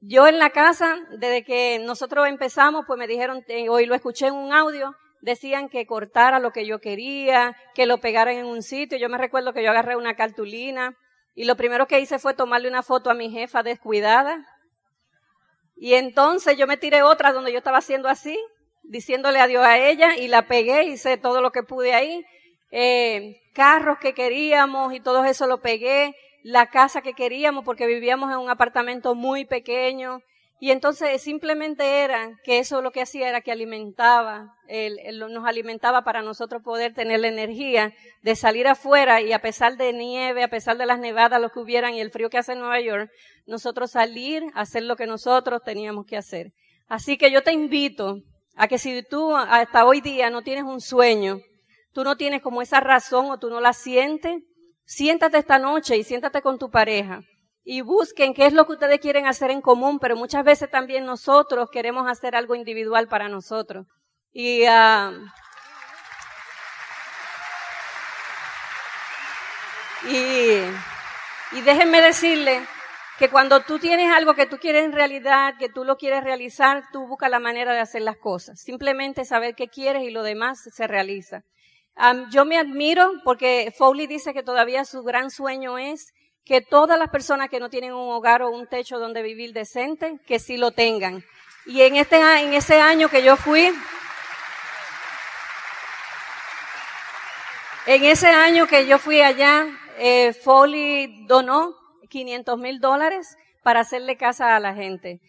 Yo 0.00 0.26
en 0.26 0.38
la 0.38 0.48
casa, 0.48 0.96
desde 1.18 1.44
que 1.44 1.78
nosotros 1.78 2.26
empezamos, 2.26 2.84
pues 2.86 2.98
me 2.98 3.06
dijeron, 3.06 3.44
eh, 3.48 3.68
hoy 3.68 3.84
lo 3.84 3.94
escuché 3.94 4.28
en 4.28 4.34
un 4.34 4.54
audio, 4.54 4.94
decían 5.20 5.68
que 5.68 5.84
cortara 5.84 6.38
lo 6.38 6.52
que 6.52 6.64
yo 6.64 6.78
quería, 6.78 7.54
que 7.74 7.84
lo 7.84 7.98
pegaran 7.98 8.36
en 8.36 8.46
un 8.46 8.62
sitio. 8.62 8.96
Yo 8.96 9.10
me 9.10 9.18
recuerdo 9.18 9.52
que 9.52 9.62
yo 9.62 9.68
agarré 9.72 9.94
una 9.94 10.14
cartulina 10.14 10.96
y 11.34 11.44
lo 11.44 11.54
primero 11.54 11.86
que 11.86 12.00
hice 12.00 12.18
fue 12.18 12.32
tomarle 12.32 12.70
una 12.70 12.82
foto 12.82 13.10
a 13.10 13.14
mi 13.14 13.30
jefa 13.30 13.62
descuidada. 13.62 14.46
Y 15.80 15.94
entonces 15.94 16.56
yo 16.56 16.66
me 16.66 16.76
tiré 16.76 17.02
otra 17.02 17.32
donde 17.32 17.52
yo 17.52 17.58
estaba 17.58 17.78
haciendo 17.78 18.08
así, 18.08 18.38
diciéndole 18.82 19.38
adiós 19.38 19.64
a 19.64 19.78
ella 19.78 20.16
y 20.16 20.28
la 20.28 20.48
pegué, 20.48 20.84
hice 20.84 21.16
todo 21.16 21.40
lo 21.40 21.52
que 21.52 21.62
pude 21.62 21.94
ahí. 21.94 22.24
Eh, 22.70 23.40
carros 23.54 23.98
que 23.98 24.12
queríamos 24.12 24.92
y 24.92 25.00
todo 25.00 25.24
eso 25.24 25.46
lo 25.46 25.60
pegué 25.60 26.14
la 26.42 26.66
casa 26.66 27.02
que 27.02 27.14
queríamos 27.14 27.64
porque 27.64 27.86
vivíamos 27.86 28.30
en 28.30 28.38
un 28.38 28.50
apartamento 28.50 29.14
muy 29.14 29.44
pequeño. 29.44 30.20
Y 30.60 30.72
entonces 30.72 31.22
simplemente 31.22 32.02
era 32.02 32.38
que 32.42 32.58
eso 32.58 32.82
lo 32.82 32.90
que 32.90 33.02
hacía 33.02 33.28
era 33.28 33.40
que 33.40 33.52
alimentaba, 33.52 34.56
nos 35.30 35.46
alimentaba 35.46 36.02
para 36.02 36.22
nosotros 36.22 36.62
poder 36.62 36.94
tener 36.94 37.20
la 37.20 37.28
energía 37.28 37.92
de 38.22 38.34
salir 38.34 38.66
afuera 38.66 39.20
y 39.20 39.32
a 39.32 39.40
pesar 39.40 39.76
de 39.76 39.92
nieve, 39.92 40.42
a 40.42 40.48
pesar 40.48 40.76
de 40.76 40.86
las 40.86 40.98
nevadas, 40.98 41.40
lo 41.40 41.50
que 41.50 41.60
hubieran 41.60 41.94
y 41.94 42.00
el 42.00 42.10
frío 42.10 42.28
que 42.28 42.38
hace 42.38 42.52
en 42.52 42.58
Nueva 42.58 42.80
York, 42.80 43.10
nosotros 43.46 43.92
salir 43.92 44.42
a 44.54 44.62
hacer 44.62 44.82
lo 44.82 44.96
que 44.96 45.06
nosotros 45.06 45.62
teníamos 45.64 46.06
que 46.06 46.16
hacer. 46.16 46.52
Así 46.88 47.16
que 47.16 47.30
yo 47.30 47.42
te 47.42 47.52
invito 47.52 48.16
a 48.56 48.66
que 48.66 48.78
si 48.78 49.02
tú 49.04 49.36
hasta 49.36 49.86
hoy 49.86 50.00
día 50.00 50.28
no 50.30 50.42
tienes 50.42 50.64
un 50.64 50.80
sueño, 50.80 51.38
tú 51.92 52.02
no 52.02 52.16
tienes 52.16 52.42
como 52.42 52.62
esa 52.62 52.80
razón 52.80 53.30
o 53.30 53.38
tú 53.38 53.48
no 53.48 53.60
la 53.60 53.72
sientes, 53.72 54.42
Siéntate 54.90 55.36
esta 55.36 55.58
noche 55.58 55.98
y 55.98 56.02
siéntate 56.02 56.40
con 56.40 56.58
tu 56.58 56.70
pareja 56.70 57.20
y 57.70 57.82
busquen 57.82 58.32
qué 58.32 58.46
es 58.46 58.54
lo 58.54 58.64
que 58.64 58.72
ustedes 58.72 58.98
quieren 58.98 59.26
hacer 59.26 59.50
en 59.50 59.60
común, 59.60 59.98
pero 59.98 60.16
muchas 60.16 60.42
veces 60.42 60.70
también 60.70 61.04
nosotros 61.04 61.68
queremos 61.70 62.10
hacer 62.10 62.34
algo 62.34 62.54
individual 62.54 63.08
para 63.08 63.28
nosotros. 63.28 63.86
Y, 64.32 64.62
uh, 64.66 65.12
y, 71.52 71.60
déjenme 71.60 72.00
decirle 72.00 72.64
que 73.18 73.28
cuando 73.28 73.60
tú 73.60 73.78
tienes 73.78 74.10
algo 74.12 74.32
que 74.32 74.46
tú 74.46 74.56
quieres 74.56 74.86
en 74.86 74.92
realidad, 74.92 75.52
que 75.58 75.68
tú 75.68 75.84
lo 75.84 75.98
quieres 75.98 76.24
realizar, 76.24 76.84
tú 76.90 77.06
buscas 77.06 77.30
la 77.30 77.38
manera 77.38 77.74
de 77.74 77.80
hacer 77.80 78.00
las 78.00 78.16
cosas. 78.16 78.62
Simplemente 78.62 79.26
saber 79.26 79.54
qué 79.54 79.68
quieres 79.68 80.04
y 80.04 80.10
lo 80.10 80.22
demás 80.22 80.58
se 80.72 80.86
realiza 80.86 81.44
yo 82.30 82.44
me 82.44 82.58
admiro 82.58 83.12
porque 83.24 83.72
Foley 83.76 84.06
dice 84.06 84.32
que 84.32 84.42
todavía 84.42 84.84
su 84.84 85.02
gran 85.02 85.30
sueño 85.30 85.78
es 85.78 86.12
que 86.48 86.62
todas 86.62 86.98
las 86.98 87.10
personas 87.10 87.50
que 87.50 87.60
no 87.60 87.68
tienen 87.68 87.92
un 87.92 88.10
hogar 88.10 88.40
o 88.40 88.48
un 88.48 88.66
techo 88.66 88.98
donde 88.98 89.22
vivir 89.22 89.52
decente, 89.52 90.18
que 90.26 90.38
sí 90.38 90.56
lo 90.56 90.70
tengan. 90.70 91.22
Y 91.66 91.82
en 91.82 91.96
este 91.96 92.16
en 92.16 92.54
ese 92.54 92.80
año 92.80 93.10
que 93.10 93.22
yo 93.22 93.36
fui, 93.36 93.70
en 97.86 98.04
ese 98.04 98.28
año 98.28 98.66
que 98.66 98.86
yo 98.86 98.98
fui 98.98 99.20
allá, 99.20 99.66
eh, 99.98 100.32
Foley 100.32 101.26
donó 101.26 101.74
500 102.08 102.58
mil 102.58 102.80
dólares 102.80 103.36
para 103.62 103.80
hacerle 103.80 104.16
casa 104.16 104.56
a 104.56 104.60
la 104.60 104.72
gente. 104.72 105.20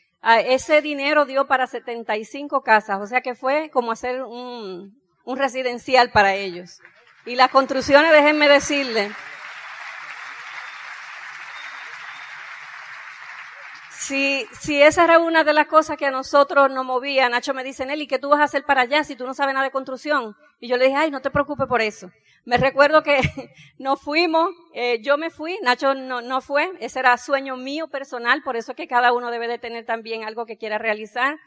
ese 0.46 0.82
dinero 0.82 1.26
dio 1.26 1.48
para 1.48 1.68
75 1.68 2.62
casas, 2.62 3.02
o 3.02 3.08
sea 3.08 3.20
que 3.20 3.36
fue 3.36 3.70
como 3.72 3.92
hacer 3.92 4.24
un, 4.24 4.98
un 5.26 5.38
residencial 5.38 6.12
para 6.12 6.36
ellos. 6.36 6.80
Y 7.26 7.36
las 7.36 7.50
construcciones, 7.50 8.14
déjenme 8.14 8.48
decirle, 8.48 9.12
Si, 14.10 14.48
si 14.60 14.82
esa 14.82 15.04
era 15.04 15.20
una 15.20 15.44
de 15.44 15.54
las 15.54 15.68
cosas 15.68 15.96
que 15.96 16.08
a 16.08 16.10
nosotros 16.10 16.72
nos 16.72 16.84
movía, 16.84 17.30
Nacho 17.30 17.54
me 17.54 17.64
dice, 17.64 17.86
Nelly, 17.86 18.08
¿qué 18.08 18.18
tú 18.18 18.30
vas 18.30 18.40
a 18.40 18.46
hacer 18.46 18.64
para 18.64 18.82
allá 18.82 19.04
si 19.04 19.16
tú 19.16 19.24
no 19.24 19.36
sabes 19.36 19.54
nada 19.54 19.68
de 19.68 19.72
construcción? 19.72 20.36
Y 20.60 20.68
yo 20.68 20.78
le 20.78 20.86
dije, 20.86 20.98
ay, 20.98 21.12
no 21.12 21.22
te 21.22 21.30
preocupes 21.30 21.68
por 21.68 21.80
eso. 21.80 22.10
Me 22.44 22.58
recuerdo 22.58 23.04
que 23.04 23.20
nos 23.78 24.02
fuimos, 24.02 24.50
eh, 24.74 25.00
yo 25.04 25.20
me 25.20 25.30
fui, 25.30 25.60
Nacho 25.62 25.94
no, 25.94 26.22
no 26.22 26.42
fue, 26.42 26.72
ese 26.80 27.02
era 27.02 27.16
sueño 27.20 27.56
mío 27.56 27.88
personal, 27.88 28.42
por 28.42 28.56
eso 28.56 28.72
es 28.72 28.78
que 28.78 28.88
cada 28.88 29.14
uno 29.14 29.30
debe 29.30 29.48
de 29.48 29.60
tener 29.60 29.86
también 29.86 30.24
algo 30.24 30.48
que 30.48 30.58
quiera 30.58 30.80
realizar. 30.80 31.38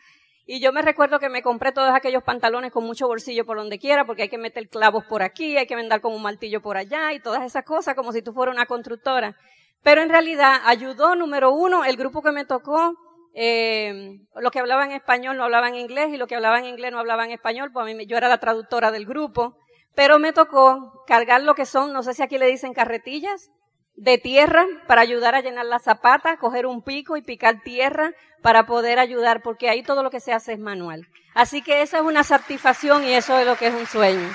Y 0.47 0.61
yo 0.61 0.73
me 0.73 0.83
recuerdo 0.83 1.19
que 1.19 1.28
me 1.28 1.42
compré 1.42 1.73
todos 1.73 1.90
aquellos 1.92 2.23
pantalones 2.23 2.71
con 2.71 2.85
mucho 2.85 3.09
bolsillo 3.09 3.45
por 3.45 3.57
donde 3.57 3.81
quiera, 3.81 4.04
porque 4.04 4.23
hay 4.23 4.28
que 4.28 4.38
meter 4.38 4.69
clavos 4.69 5.04
por 5.07 5.25
aquí, 5.25 5.57
hay 5.57 5.66
que 5.66 5.75
vendar 5.75 6.00
con 6.00 6.14
un 6.14 6.23
martillo 6.23 6.62
por 6.62 6.76
allá 6.76 7.12
y 7.12 7.19
todas 7.19 7.42
esas 7.42 7.64
cosas, 7.64 7.97
como 7.97 8.12
si 8.12 8.23
tú 8.23 8.33
fueras 8.33 8.54
una 8.54 8.66
constructora. 8.66 9.37
Pero 9.82 10.02
en 10.02 10.08
realidad 10.08 10.60
ayudó, 10.64 11.14
número 11.14 11.50
uno, 11.52 11.84
el 11.84 11.96
grupo 11.96 12.22
que 12.22 12.32
me 12.32 12.44
tocó, 12.44 12.94
eh, 13.34 14.20
lo 14.36 14.50
que 14.50 14.60
hablaban 14.60 14.92
español 14.92 15.36
no 15.36 15.44
hablaban 15.44 15.74
inglés 15.74 16.10
y 16.12 16.16
lo 16.16 16.26
que 16.26 16.36
hablaban 16.36 16.64
inglés 16.64 16.92
no 16.92 16.98
hablaban 16.98 17.30
español, 17.30 17.70
pues 17.72 17.82
a 17.82 17.86
mí 17.86 18.06
yo 18.06 18.16
era 18.16 18.28
la 18.28 18.38
traductora 18.38 18.90
del 18.90 19.06
grupo. 19.06 19.56
Pero 19.94 20.18
me 20.18 20.32
tocó 20.32 21.04
cargar 21.06 21.42
lo 21.42 21.54
que 21.54 21.66
son, 21.66 21.92
no 21.92 22.02
sé 22.02 22.14
si 22.14 22.22
aquí 22.22 22.38
le 22.38 22.46
dicen 22.46 22.72
carretillas, 22.72 23.50
de 23.94 24.18
tierra 24.18 24.66
para 24.86 25.02
ayudar 25.02 25.34
a 25.34 25.40
llenar 25.40 25.66
la 25.66 25.78
zapata, 25.78 26.38
coger 26.38 26.64
un 26.66 26.82
pico 26.82 27.16
y 27.16 27.22
picar 27.22 27.62
tierra 27.62 28.12
para 28.40 28.64
poder 28.64 28.98
ayudar, 28.98 29.42
porque 29.42 29.68
ahí 29.68 29.82
todo 29.82 30.02
lo 30.02 30.10
que 30.10 30.20
se 30.20 30.32
hace 30.32 30.54
es 30.54 30.58
manual. 30.58 31.06
Así 31.34 31.62
que 31.62 31.82
esa 31.82 31.98
es 31.98 32.04
una 32.04 32.24
satisfacción 32.24 33.04
y 33.04 33.12
eso 33.12 33.38
es 33.38 33.46
lo 33.46 33.56
que 33.56 33.66
es 33.66 33.74
un 33.74 33.86
sueño. 33.86 34.28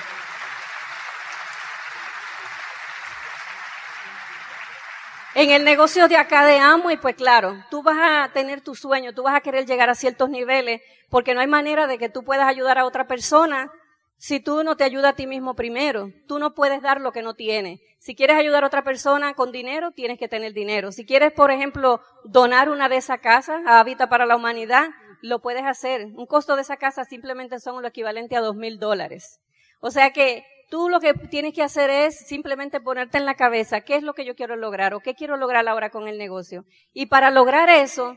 En 5.40 5.50
el 5.50 5.62
negocio 5.62 6.08
de 6.08 6.16
acá 6.16 6.44
de 6.44 6.58
Amo, 6.58 6.90
y 6.90 6.96
pues 6.96 7.14
claro, 7.14 7.64
tú 7.70 7.84
vas 7.84 7.96
a 8.00 8.32
tener 8.32 8.60
tu 8.60 8.74
sueño, 8.74 9.12
tú 9.12 9.22
vas 9.22 9.36
a 9.36 9.40
querer 9.40 9.66
llegar 9.66 9.88
a 9.88 9.94
ciertos 9.94 10.28
niveles, 10.28 10.82
porque 11.10 11.32
no 11.32 11.40
hay 11.40 11.46
manera 11.46 11.86
de 11.86 11.96
que 11.96 12.08
tú 12.08 12.24
puedas 12.24 12.48
ayudar 12.48 12.76
a 12.76 12.84
otra 12.84 13.06
persona 13.06 13.70
si 14.16 14.40
tú 14.40 14.64
no 14.64 14.76
te 14.76 14.82
ayudas 14.82 15.12
a 15.12 15.14
ti 15.14 15.28
mismo 15.28 15.54
primero. 15.54 16.10
Tú 16.26 16.40
no 16.40 16.56
puedes 16.56 16.82
dar 16.82 17.00
lo 17.00 17.12
que 17.12 17.22
no 17.22 17.34
tienes. 17.34 17.78
Si 18.00 18.16
quieres 18.16 18.36
ayudar 18.36 18.64
a 18.64 18.66
otra 18.66 18.82
persona 18.82 19.34
con 19.34 19.52
dinero, 19.52 19.92
tienes 19.92 20.18
que 20.18 20.26
tener 20.26 20.54
dinero. 20.54 20.90
Si 20.90 21.06
quieres, 21.06 21.30
por 21.30 21.52
ejemplo, 21.52 22.00
donar 22.24 22.68
una 22.68 22.88
de 22.88 22.96
esas 22.96 23.20
casas 23.20 23.62
a 23.64 23.78
Habita 23.78 24.08
para 24.08 24.26
la 24.26 24.34
Humanidad, 24.34 24.88
lo 25.22 25.38
puedes 25.38 25.64
hacer. 25.64 26.06
Un 26.16 26.26
costo 26.26 26.56
de 26.56 26.62
esa 26.62 26.78
casa 26.78 27.04
simplemente 27.04 27.60
son 27.60 27.80
lo 27.80 27.86
equivalente 27.86 28.34
a 28.34 28.40
dos 28.40 28.56
mil 28.56 28.80
dólares. 28.80 29.38
O 29.78 29.92
sea 29.92 30.10
que 30.10 30.44
tú 30.68 30.88
lo 30.88 31.00
que 31.00 31.14
tienes 31.14 31.54
que 31.54 31.62
hacer 31.62 31.90
es 31.90 32.18
simplemente 32.26 32.80
ponerte 32.80 33.18
en 33.18 33.24
la 33.24 33.34
cabeza 33.34 33.80
qué 33.80 33.96
es 33.96 34.02
lo 34.02 34.14
que 34.14 34.24
yo 34.24 34.34
quiero 34.34 34.56
lograr 34.56 34.94
o 34.94 35.00
qué 35.00 35.14
quiero 35.14 35.36
lograr 35.36 35.66
ahora 35.68 35.90
con 35.90 36.08
el 36.08 36.18
negocio. 36.18 36.64
Y 36.92 37.06
para 37.06 37.30
lograr 37.30 37.68
eso, 37.68 38.16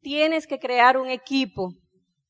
tienes 0.00 0.46
que 0.46 0.58
crear 0.58 0.96
un 0.98 1.08
equipo. 1.08 1.74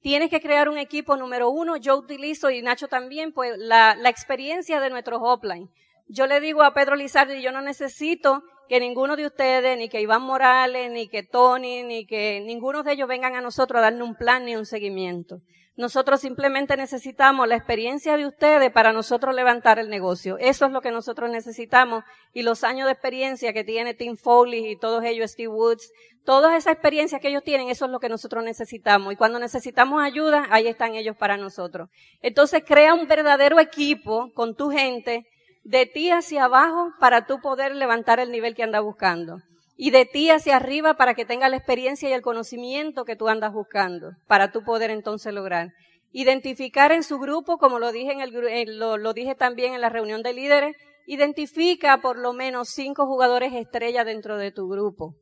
Tienes 0.00 0.30
que 0.30 0.40
crear 0.40 0.68
un 0.68 0.78
equipo 0.78 1.16
número 1.16 1.50
uno. 1.50 1.76
Yo 1.76 1.96
utilizo, 1.96 2.50
y 2.50 2.60
Nacho 2.60 2.88
también, 2.88 3.32
pues 3.32 3.56
la, 3.56 3.96
experiencia 4.06 4.80
de 4.80 4.90
nuestros 4.90 5.20
offline. 5.22 5.70
Yo 6.08 6.26
le 6.26 6.40
digo 6.40 6.62
a 6.62 6.74
Pedro 6.74 6.96
Lizardi, 6.96 7.40
yo 7.40 7.52
no 7.52 7.62
necesito 7.62 8.42
que 8.68 8.80
ninguno 8.80 9.16
de 9.16 9.26
ustedes, 9.26 9.78
ni 9.78 9.88
que 9.88 10.00
Iván 10.00 10.22
Morales, 10.22 10.90
ni 10.90 11.08
que 11.08 11.22
Tony, 11.22 11.82
ni 11.84 12.06
que 12.06 12.40
ninguno 12.40 12.82
de 12.82 12.92
ellos 12.92 13.08
vengan 13.08 13.36
a 13.36 13.40
nosotros 13.40 13.78
a 13.78 13.82
darle 13.82 14.02
un 14.02 14.16
plan 14.16 14.44
ni 14.44 14.56
un 14.56 14.66
seguimiento. 14.66 15.40
Nosotros 15.74 16.20
simplemente 16.20 16.76
necesitamos 16.76 17.48
la 17.48 17.56
experiencia 17.56 18.18
de 18.18 18.26
ustedes 18.26 18.70
para 18.70 18.92
nosotros 18.92 19.34
levantar 19.34 19.78
el 19.78 19.88
negocio. 19.88 20.36
Eso 20.38 20.66
es 20.66 20.72
lo 20.72 20.82
que 20.82 20.90
nosotros 20.90 21.30
necesitamos. 21.30 22.04
Y 22.34 22.42
los 22.42 22.62
años 22.62 22.86
de 22.86 22.92
experiencia 22.92 23.54
que 23.54 23.64
tiene 23.64 23.94
Tim 23.94 24.16
Foley 24.16 24.70
y 24.70 24.76
todos 24.76 25.02
ellos, 25.02 25.30
Steve 25.30 25.48
Woods, 25.48 25.90
toda 26.24 26.58
esa 26.58 26.72
experiencia 26.72 27.20
que 27.20 27.28
ellos 27.28 27.42
tienen, 27.42 27.70
eso 27.70 27.86
es 27.86 27.90
lo 27.90 28.00
que 28.00 28.10
nosotros 28.10 28.44
necesitamos. 28.44 29.14
Y 29.14 29.16
cuando 29.16 29.38
necesitamos 29.38 30.02
ayuda, 30.02 30.46
ahí 30.50 30.68
están 30.68 30.94
ellos 30.94 31.16
para 31.16 31.38
nosotros. 31.38 31.88
Entonces 32.20 32.62
crea 32.66 32.92
un 32.92 33.08
verdadero 33.08 33.58
equipo 33.58 34.30
con 34.34 34.54
tu 34.54 34.70
gente 34.70 35.26
de 35.64 35.86
ti 35.86 36.10
hacia 36.10 36.44
abajo 36.44 36.92
para 37.00 37.24
tú 37.24 37.40
poder 37.40 37.74
levantar 37.74 38.20
el 38.20 38.30
nivel 38.30 38.54
que 38.54 38.62
andas 38.62 38.82
buscando. 38.82 39.38
Y 39.76 39.90
de 39.90 40.04
ti 40.04 40.30
hacia 40.30 40.56
arriba 40.56 40.94
para 40.94 41.14
que 41.14 41.24
tenga 41.24 41.48
la 41.48 41.56
experiencia 41.56 42.08
y 42.08 42.12
el 42.12 42.22
conocimiento 42.22 43.04
que 43.04 43.16
tú 43.16 43.28
andas 43.28 43.52
buscando, 43.52 44.12
para 44.26 44.52
tú 44.52 44.62
poder 44.64 44.90
entonces 44.90 45.32
lograr. 45.32 45.72
Identificar 46.12 46.92
en 46.92 47.02
su 47.02 47.18
grupo, 47.18 47.56
como 47.58 47.78
lo 47.78 47.90
dije, 47.90 48.12
en 48.12 48.20
el, 48.20 49.14
dije 49.14 49.34
también 49.34 49.74
en 49.74 49.80
la 49.80 49.88
reunión 49.88 50.22
de 50.22 50.34
líderes, 50.34 50.76
identifica 51.06 52.00
por 52.00 52.18
lo 52.18 52.32
menos 52.32 52.68
cinco 52.68 53.06
jugadores 53.06 53.52
estrellas 53.54 54.04
dentro 54.04 54.36
de 54.36 54.52
tu 54.52 54.68
grupo. 54.68 55.14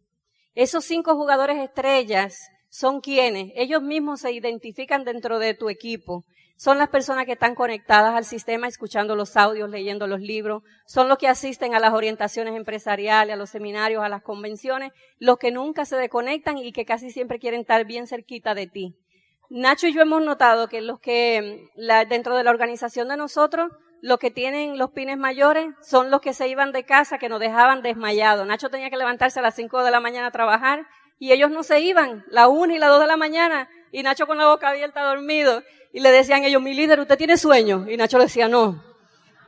Esos 0.54 0.84
cinco 0.84 1.14
jugadores 1.14 1.58
estrellas 1.58 2.36
son 2.68 3.00
quienes, 3.00 3.52
ellos 3.56 3.82
mismos 3.82 4.20
se 4.20 4.32
identifican 4.32 5.04
dentro 5.04 5.38
de 5.38 5.54
tu 5.54 5.68
equipo 5.68 6.24
son 6.60 6.76
las 6.76 6.90
personas 6.90 7.24
que 7.24 7.32
están 7.32 7.54
conectadas 7.54 8.14
al 8.14 8.26
sistema, 8.26 8.68
escuchando 8.68 9.16
los 9.16 9.34
audios, 9.38 9.70
leyendo 9.70 10.06
los 10.06 10.20
libros, 10.20 10.62
son 10.84 11.08
los 11.08 11.16
que 11.16 11.26
asisten 11.26 11.74
a 11.74 11.80
las 11.80 11.94
orientaciones 11.94 12.54
empresariales, 12.54 13.32
a 13.32 13.38
los 13.38 13.48
seminarios, 13.48 14.04
a 14.04 14.10
las 14.10 14.22
convenciones, 14.22 14.92
los 15.18 15.38
que 15.38 15.52
nunca 15.52 15.86
se 15.86 15.96
desconectan 15.96 16.58
y 16.58 16.72
que 16.72 16.84
casi 16.84 17.12
siempre 17.12 17.38
quieren 17.38 17.62
estar 17.62 17.86
bien 17.86 18.06
cerquita 18.06 18.54
de 18.54 18.66
ti. 18.66 18.94
Nacho 19.48 19.86
y 19.86 19.94
yo 19.94 20.02
hemos 20.02 20.22
notado 20.22 20.68
que 20.68 20.82
los 20.82 21.00
que, 21.00 21.66
dentro 22.10 22.36
de 22.36 22.44
la 22.44 22.50
organización 22.50 23.08
de 23.08 23.16
nosotros, 23.16 23.72
los 24.02 24.18
que 24.18 24.30
tienen 24.30 24.76
los 24.76 24.90
pines 24.90 25.16
mayores 25.16 25.66
son 25.80 26.10
los 26.10 26.20
que 26.20 26.34
se 26.34 26.46
iban 26.48 26.72
de 26.72 26.84
casa, 26.84 27.16
que 27.16 27.30
nos 27.30 27.40
dejaban 27.40 27.80
desmayados. 27.80 28.46
Nacho 28.46 28.68
tenía 28.68 28.90
que 28.90 28.98
levantarse 28.98 29.38
a 29.38 29.42
las 29.42 29.54
5 29.54 29.82
de 29.82 29.90
la 29.90 30.00
mañana 30.00 30.26
a 30.26 30.30
trabajar 30.30 30.86
y 31.20 31.30
ellos 31.30 31.50
no 31.50 31.62
se 31.62 31.80
iban, 31.80 32.24
la 32.30 32.48
1 32.48 32.74
y 32.74 32.78
la 32.78 32.88
2 32.88 33.00
de 33.00 33.06
la 33.06 33.16
mañana, 33.16 33.68
y 33.92 34.02
Nacho 34.02 34.26
con 34.26 34.38
la 34.38 34.46
boca 34.46 34.70
abierta 34.70 35.04
dormido 35.04 35.62
y 35.92 36.00
le 36.00 36.10
decían 36.10 36.44
ellos, 36.44 36.62
mi 36.62 36.74
líder, 36.74 36.98
¿usted 36.98 37.18
tiene 37.18 37.36
sueño? 37.36 37.86
Y 37.88 37.96
Nacho 37.96 38.16
le 38.18 38.24
decía, 38.24 38.48
no. 38.48 38.82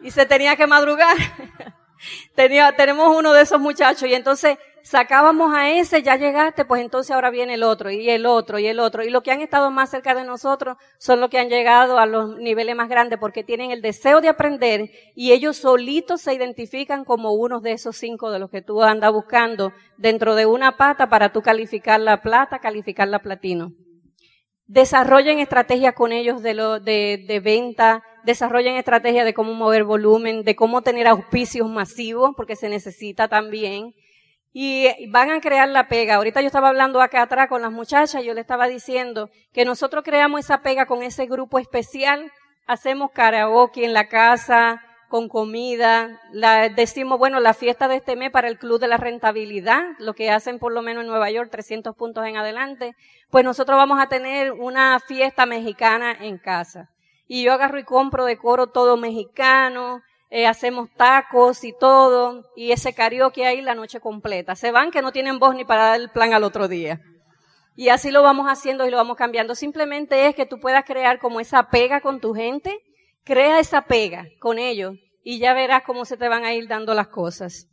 Y 0.01 0.11
se 0.11 0.27
tenía 0.27 0.55
que 0.55 0.67
madrugar. 0.67 1.17
Tenía, 2.35 2.75
tenemos 2.75 3.17
uno 3.17 3.33
de 3.33 3.43
esos 3.43 3.61
muchachos 3.61 4.09
y 4.09 4.15
entonces 4.15 4.59
sacábamos 4.83 5.55
a 5.55 5.71
ese, 5.71 6.03
ya 6.03 6.17
llegaste, 6.17 6.65
pues 6.65 6.83
entonces 6.83 7.13
ahora 7.13 7.31
viene 7.31 7.55
el 7.55 7.63
otro 7.63 7.91
y 7.91 8.09
el 8.11 8.27
otro 8.27 8.59
y 8.59 8.67
el 8.67 8.81
otro. 8.81 9.05
Y 9.05 9.11
los 9.11 9.23
que 9.23 9.31
han 9.31 9.41
estado 9.41 9.71
más 9.71 9.91
cerca 9.91 10.15
de 10.15 10.25
nosotros 10.25 10.77
son 10.99 11.21
los 11.21 11.31
que 11.31 11.39
han 11.39 11.49
llegado 11.49 11.99
a 11.99 12.07
los 12.07 12.37
niveles 12.37 12.77
más 12.77 12.89
grandes 12.89 13.19
porque 13.19 13.45
tienen 13.45 13.71
el 13.71 13.83
deseo 13.83 14.21
de 14.21 14.29
aprender 14.29 14.91
y 15.15 15.33
ellos 15.33 15.57
solitos 15.57 16.21
se 16.21 16.35
identifican 16.35 17.05
como 17.05 17.33
uno 17.33 17.61
de 17.61 17.73
esos 17.73 17.97
cinco 17.97 18.31
de 18.31 18.39
los 18.39 18.51
que 18.51 18.63
tú 18.63 18.83
andas 18.83 19.13
buscando 19.13 19.73
dentro 19.97 20.35
de 20.35 20.47
una 20.47 20.77
pata 20.77 21.09
para 21.09 21.33
tú 21.33 21.43
calificar 21.43 22.01
la 22.01 22.23
plata, 22.23 22.59
calificar 22.59 23.09
la 23.09 23.21
platino 23.21 23.73
desarrollen 24.73 25.39
estrategias 25.39 25.95
con 25.95 26.13
ellos 26.13 26.43
de, 26.43 26.55
lo, 26.55 26.81
de, 26.81 27.23
de 27.29 27.41
venta, 27.41 28.03
desarrollen 28.25 28.77
estrategias 28.77 29.27
de 29.27 29.35
cómo 29.35 29.53
mover 29.53 29.85
volumen, 29.85 30.45
de 30.45 30.57
cómo 30.57 30.81
tener 30.81 31.07
auspicios 31.07 31.69
masivos, 31.69 32.31
porque 32.37 32.57
se 32.57 32.71
necesita 32.71 33.29
también. 33.29 33.93
Y 34.53 35.09
van 35.09 35.31
a 35.31 35.41
crear 35.41 35.69
la 35.69 35.89
pega. 35.89 36.17
Ahorita 36.17 36.41
yo 36.41 36.47
estaba 36.47 36.69
hablando 36.69 37.01
acá 37.01 37.23
atrás 37.23 37.49
con 37.49 37.63
las 37.63 37.73
muchachas, 37.73 38.23
yo 38.23 38.35
le 38.35 38.43
estaba 38.43 38.69
diciendo 38.69 39.31
que 39.53 39.65
nosotros 39.65 40.05
creamos 40.05 40.41
esa 40.41 40.63
pega 40.63 40.87
con 40.87 41.03
ese 41.03 41.27
grupo 41.27 41.59
especial, 41.59 42.31
hacemos 42.67 43.11
karaoke 43.13 43.85
en 43.85 43.95
la 43.95 44.09
casa, 44.09 44.83
con 45.13 45.29
comida. 45.29 46.19
La, 46.33 46.71
decimos, 46.71 47.19
bueno, 47.19 47.39
la 47.39 47.53
fiesta 47.53 47.87
de 47.87 47.97
este 47.97 48.17
mes 48.17 48.31
para 48.31 48.49
el 48.49 48.59
Club 48.59 48.81
de 48.81 48.89
la 48.89 48.97
Rentabilidad, 48.97 49.83
lo 49.99 50.15
que 50.15 50.31
hacen 50.31 50.59
por 50.59 50.73
lo 50.73 50.81
menos 50.81 51.03
en 51.03 51.11
Nueva 51.11 51.31
York, 51.31 51.51
300 51.51 51.95
puntos 51.95 52.27
en 52.27 52.39
adelante. 52.39 52.97
Pues 53.29 53.45
nosotros 53.45 53.77
vamos 53.77 54.01
a 54.01 54.09
tener 54.09 54.53
una 54.53 54.99
fiesta 55.01 55.45
mexicana 55.45 56.17
en 56.19 56.39
casa. 56.39 56.89
Y 57.29 57.43
yo 57.43 57.53
agarro 57.53 57.79
y 57.79 57.85
compro 57.85 58.25
de 58.25 58.39
coro 58.39 58.69
todo 58.69 58.97
mexicano, 58.97 60.01
eh, 60.33 60.47
hacemos 60.47 60.89
tacos 60.97 61.63
y 61.63 61.73
todo, 61.79 62.51
y 62.57 62.73
ese 62.73 62.95
karaoke 62.95 63.47
ahí 63.47 63.61
la 63.61 63.75
noche 63.75 64.01
completa. 64.01 64.57
Se 64.57 64.73
van 64.73 64.91
que 64.91 65.03
no 65.03 65.13
tienen 65.13 65.39
voz 65.39 65.55
ni 65.55 65.65
para 65.65 65.89
dar 65.89 66.01
el 66.01 66.11
plan 66.11 66.33
al 66.33 66.43
otro 66.43 66.67
día. 66.67 67.01
Y 67.77 67.91
así 67.91 68.11
lo 68.11 68.23
vamos 68.23 68.47
haciendo 68.49 68.87
y 68.87 68.91
lo 68.91 68.97
vamos 68.97 69.17
cambiando. 69.17 69.55
Simplemente 69.55 70.27
es 70.27 70.35
que 70.35 70.47
tú 70.47 70.59
puedas 70.59 70.85
crear 70.85 71.19
como 71.19 71.39
esa 71.39 71.71
pega 71.71 72.01
con 72.01 72.21
tu 72.21 72.35
gente, 72.35 72.81
Crea 73.25 73.61
esa 73.61 73.83
pega 73.83 74.27
con 74.41 74.59
ellos 74.59 74.97
y 75.23 75.39
ya 75.39 75.55
verás 75.55 75.85
cómo 75.85 76.05
se 76.05 76.17
te 76.17 76.29
van 76.29 76.45
a 76.45 76.55
ir 76.55 76.67
dando 76.67 76.93
las 76.93 77.07
cosas. 77.09 77.69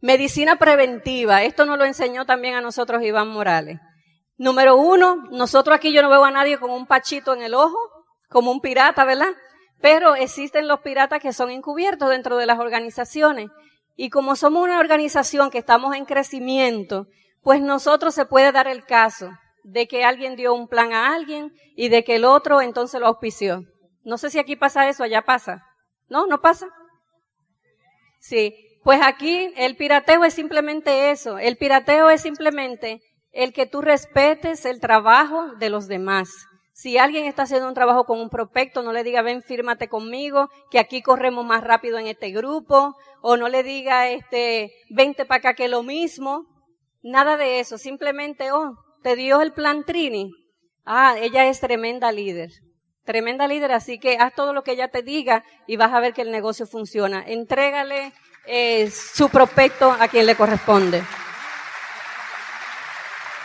Medicina 0.00 0.56
preventiva. 0.56 1.42
Esto 1.42 1.66
nos 1.66 1.76
lo 1.76 1.84
enseñó 1.84 2.24
también 2.24 2.54
a 2.54 2.62
nosotros 2.62 3.02
Iván 3.02 3.28
Morales. 3.28 3.78
Número 4.38 4.76
uno, 4.76 5.16
nosotros 5.30 5.76
aquí 5.76 5.92
yo 5.92 6.00
no 6.00 6.08
veo 6.08 6.24
a 6.24 6.30
nadie 6.30 6.58
con 6.58 6.70
un 6.70 6.86
pachito 6.86 7.34
en 7.34 7.42
el 7.42 7.54
ojo, 7.54 7.76
como 8.28 8.50
un 8.50 8.60
pirata, 8.60 9.04
¿verdad? 9.04 9.32
Pero 9.86 10.16
existen 10.16 10.66
los 10.66 10.80
piratas 10.80 11.22
que 11.22 11.32
son 11.32 11.48
encubiertos 11.48 12.10
dentro 12.10 12.38
de 12.38 12.46
las 12.46 12.58
organizaciones. 12.58 13.50
Y 13.94 14.10
como 14.10 14.34
somos 14.34 14.64
una 14.64 14.80
organización 14.80 15.48
que 15.48 15.58
estamos 15.58 15.94
en 15.94 16.06
crecimiento, 16.06 17.06
pues 17.40 17.60
nosotros 17.60 18.12
se 18.12 18.26
puede 18.26 18.50
dar 18.50 18.66
el 18.66 18.84
caso 18.84 19.30
de 19.62 19.86
que 19.86 20.02
alguien 20.02 20.34
dio 20.34 20.54
un 20.54 20.66
plan 20.66 20.92
a 20.92 21.14
alguien 21.14 21.52
y 21.76 21.88
de 21.88 22.02
que 22.02 22.16
el 22.16 22.24
otro 22.24 22.60
entonces 22.62 23.00
lo 23.00 23.06
auspició. 23.06 23.62
No 24.02 24.18
sé 24.18 24.30
si 24.30 24.40
aquí 24.40 24.56
pasa 24.56 24.88
eso, 24.88 25.04
allá 25.04 25.22
pasa. 25.22 25.62
¿No? 26.08 26.26
¿No 26.26 26.40
pasa? 26.40 26.66
Sí. 28.18 28.56
Pues 28.82 29.00
aquí 29.00 29.52
el 29.56 29.76
pirateo 29.76 30.24
es 30.24 30.34
simplemente 30.34 31.12
eso. 31.12 31.38
El 31.38 31.58
pirateo 31.58 32.10
es 32.10 32.22
simplemente 32.22 33.02
el 33.30 33.52
que 33.52 33.66
tú 33.66 33.82
respetes 33.82 34.64
el 34.64 34.80
trabajo 34.80 35.54
de 35.60 35.70
los 35.70 35.86
demás. 35.86 36.28
Si 36.76 36.98
alguien 36.98 37.24
está 37.24 37.44
haciendo 37.44 37.68
un 37.68 37.72
trabajo 37.72 38.04
con 38.04 38.20
un 38.20 38.28
prospecto, 38.28 38.82
no 38.82 38.92
le 38.92 39.02
diga, 39.02 39.22
ven, 39.22 39.42
fírmate 39.42 39.88
conmigo, 39.88 40.50
que 40.70 40.78
aquí 40.78 41.00
corremos 41.00 41.42
más 41.42 41.64
rápido 41.64 41.98
en 41.98 42.06
este 42.06 42.32
grupo, 42.32 42.94
o 43.22 43.38
no 43.38 43.48
le 43.48 43.62
diga, 43.62 44.10
este, 44.10 44.74
vente 44.90 45.24
para 45.24 45.38
acá 45.38 45.54
que 45.54 45.68
lo 45.68 45.82
mismo. 45.82 46.44
Nada 47.02 47.38
de 47.38 47.60
eso. 47.60 47.78
Simplemente, 47.78 48.52
oh, 48.52 48.74
te 49.02 49.16
dio 49.16 49.40
el 49.40 49.54
plan 49.54 49.84
Trini. 49.86 50.30
Ah, 50.84 51.16
ella 51.18 51.46
es 51.46 51.60
tremenda 51.60 52.12
líder. 52.12 52.50
Tremenda 53.06 53.48
líder, 53.48 53.72
así 53.72 53.98
que 53.98 54.18
haz 54.18 54.34
todo 54.34 54.52
lo 54.52 54.62
que 54.62 54.72
ella 54.72 54.88
te 54.88 55.00
diga 55.00 55.44
y 55.66 55.78
vas 55.78 55.94
a 55.94 56.00
ver 56.00 56.12
que 56.12 56.20
el 56.20 56.30
negocio 56.30 56.66
funciona. 56.66 57.24
Entrégale 57.26 58.12
eh, 58.44 58.90
su 58.90 59.30
prospecto 59.30 59.92
a 59.92 60.08
quien 60.08 60.26
le 60.26 60.34
corresponde. 60.34 61.02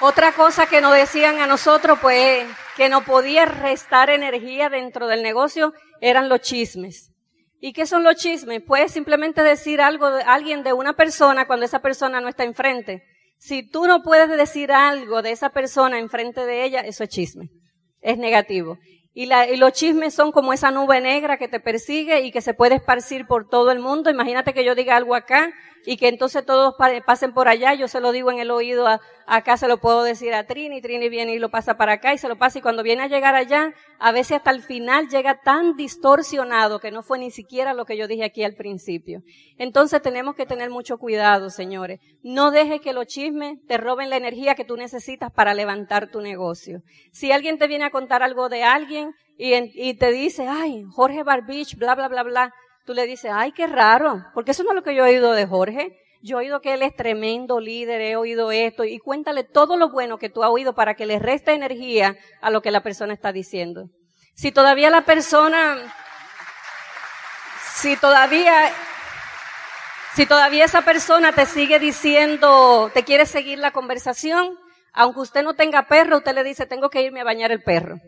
Otra 0.02 0.34
cosa 0.34 0.68
que 0.68 0.82
nos 0.82 0.94
decían 0.94 1.40
a 1.40 1.48
nosotros, 1.48 1.98
pues, 2.02 2.46
que 2.78 2.90
no 2.90 3.04
podía 3.04 3.46
restar 3.46 4.10
energía 4.10 4.70
dentro 4.70 5.08
del 5.08 5.24
negocio, 5.24 5.74
eran 6.00 6.30
los 6.30 6.42
chismes. 6.42 7.12
¿Y 7.60 7.74
qué 7.74 7.86
son 7.86 8.04
los 8.04 8.16
chismes? 8.16 8.62
Puedes 8.66 8.92
simplemente 8.92 9.44
decir 9.44 9.82
algo 9.82 10.10
de 10.10 10.24
alguien 10.24 10.64
de 10.64 10.74
una 10.74 10.94
persona 10.94 11.46
cuando 11.46 11.66
esa 11.66 11.80
persona 11.80 12.20
no 12.20 12.28
está 12.28 12.44
enfrente. 12.44 13.04
Si 13.38 13.68
tú 13.68 13.86
no 13.86 14.02
puedes 14.02 14.30
decir 14.30 14.72
algo 14.72 15.22
de 15.22 15.32
esa 15.32 15.50
persona 15.50 16.00
enfrente 16.00 16.46
de 16.46 16.64
ella, 16.64 16.80
eso 16.82 17.04
es 17.04 17.10
chisme. 17.10 17.50
Es 18.02 18.18
negativo. 18.18 18.80
Y, 19.14 19.26
la, 19.28 19.48
y, 19.48 19.58
los 19.58 19.74
chismes 19.74 20.14
son 20.14 20.32
como 20.32 20.54
esa 20.54 20.72
nube 20.72 21.02
negra 21.02 21.38
que 21.38 21.48
te 21.48 21.60
persigue 21.60 22.22
y 22.22 22.32
que 22.32 22.42
se 22.42 22.54
puede 22.54 22.76
esparcir 22.76 23.28
por 23.28 23.48
todo 23.48 23.72
el 23.72 23.80
mundo. 23.80 24.10
Imagínate 24.10 24.54
que 24.54 24.64
yo 24.64 24.74
diga 24.74 24.96
algo 24.96 25.16
acá 25.16 25.52
y 25.86 25.98
que 25.98 26.08
entonces 26.08 26.46
todos 26.46 26.76
pasen 27.06 27.34
por 27.34 27.48
allá. 27.48 27.74
Yo 27.74 27.88
se 27.88 28.00
lo 28.00 28.12
digo 28.12 28.32
en 28.32 28.40
el 28.40 28.52
oído, 28.52 28.88
a, 28.88 29.02
acá 29.26 29.58
se 29.58 29.68
lo 29.68 29.80
puedo 29.80 30.04
decir 30.04 30.34
a 30.34 30.46
Trini, 30.46 30.82
Trini 30.82 31.10
viene 31.10 31.34
y 31.34 31.40
lo 31.40 31.50
pasa 31.50 31.78
para 31.78 31.94
acá 31.94 32.14
y 32.14 32.18
se 32.18 32.28
lo 32.28 32.38
pasa. 32.38 32.60
Y 32.60 32.62
cuando 32.62 32.84
viene 32.84 33.04
a 33.04 33.08
llegar 33.08 33.36
allá, 33.36 33.74
a 34.00 34.12
veces 34.12 34.38
hasta 34.38 34.52
el 34.52 34.62
final 34.62 35.08
llega 35.10 35.42
tan 35.42 35.76
distorsionado 35.76 36.80
que 36.80 36.92
no 36.92 37.04
fue 37.04 37.20
ni 37.20 37.32
siquiera 37.32 37.74
lo 37.74 37.86
que 37.86 37.98
yo 37.98 38.08
dije 38.08 38.24
aquí 38.24 38.44
al 38.44 38.56
principio. 38.56 39.24
Entonces 39.58 40.02
tenemos 40.02 40.36
que 40.36 40.46
tener 40.46 40.70
mucho 40.70 40.98
cuidado, 40.98 41.50
señores. 41.50 42.00
No 42.24 42.52
dejes 42.52 42.82
que 42.82 42.94
los 42.94 43.08
chismes 43.08 43.60
te 43.68 43.78
roben 43.78 44.10
la 44.10 44.18
energía 44.18 44.56
que 44.56 44.66
tú 44.66 44.78
necesitas 44.78 45.32
para 45.32 45.54
levantar 45.54 46.12
tu 46.12 46.22
negocio. 46.22 46.82
Si 47.12 47.32
alguien 47.32 47.58
te 47.58 47.68
viene 47.68 47.86
a 47.86 47.92
contar 47.92 48.24
algo 48.24 48.50
de 48.50 48.64
alguien 48.64 49.14
y, 49.38 49.54
y 49.56 49.94
te 49.96 50.12
dice, 50.12 50.48
ay, 50.48 50.84
Jorge 50.92 51.24
Barbich, 51.24 51.76
bla, 51.78 51.96
bla, 51.96 52.08
bla, 52.08 52.24
bla, 52.24 52.54
tú 52.92 52.96
le 52.96 53.08
dices, 53.08 53.32
ay, 53.34 53.54
qué 53.54 53.68
raro, 53.68 54.22
porque 54.34 54.52
eso 54.52 54.64
no 54.64 54.72
es 54.72 54.76
lo 54.76 54.84
que 54.84 54.94
yo 54.94 55.06
he 55.06 55.12
oído 55.12 55.32
de 55.32 55.48
Jorge. 55.48 55.98
Yo 56.22 56.36
he 56.36 56.40
oído 56.44 56.60
que 56.60 56.74
él 56.74 56.82
es 56.82 56.94
tremendo 56.94 57.62
líder, 57.62 58.02
he 58.02 58.18
oído 58.18 58.52
esto, 58.52 58.84
y 58.84 59.00
cuéntale 59.00 59.46
todo 59.46 59.78
lo 59.78 59.90
bueno 59.90 60.18
que 60.18 60.30
tú 60.30 60.44
has 60.44 60.50
oído 60.50 60.76
para 60.76 60.96
que 60.96 61.06
le 61.06 61.18
reste 61.18 61.54
energía 61.54 62.18
a 62.42 62.50
lo 62.50 62.62
que 62.62 62.70
la 62.70 62.84
persona 62.84 63.14
está 63.14 63.32
diciendo. 63.32 63.86
Si 64.36 64.52
todavía 64.52 64.90
la 64.90 65.06
persona, 65.06 65.78
si 67.76 67.96
todavía, 67.96 68.74
si 70.16 70.26
todavía 70.26 70.66
esa 70.66 70.82
persona 70.82 71.32
te 71.32 71.46
sigue 71.46 71.80
diciendo, 71.80 72.92
te 72.94 73.06
quiere 73.06 73.26
seguir 73.26 73.58
la 73.58 73.72
conversación, 73.72 74.58
aunque 74.92 75.22
usted 75.22 75.44
no 75.44 75.54
tenga 75.54 75.88
perro, 75.88 76.18
usted 76.18 76.36
le 76.36 76.44
dice, 76.44 76.66
tengo 76.66 76.90
que 76.90 77.04
irme 77.04 77.22
a 77.22 77.24
bañar 77.24 77.54
el 77.54 77.64
perro. 77.64 78.02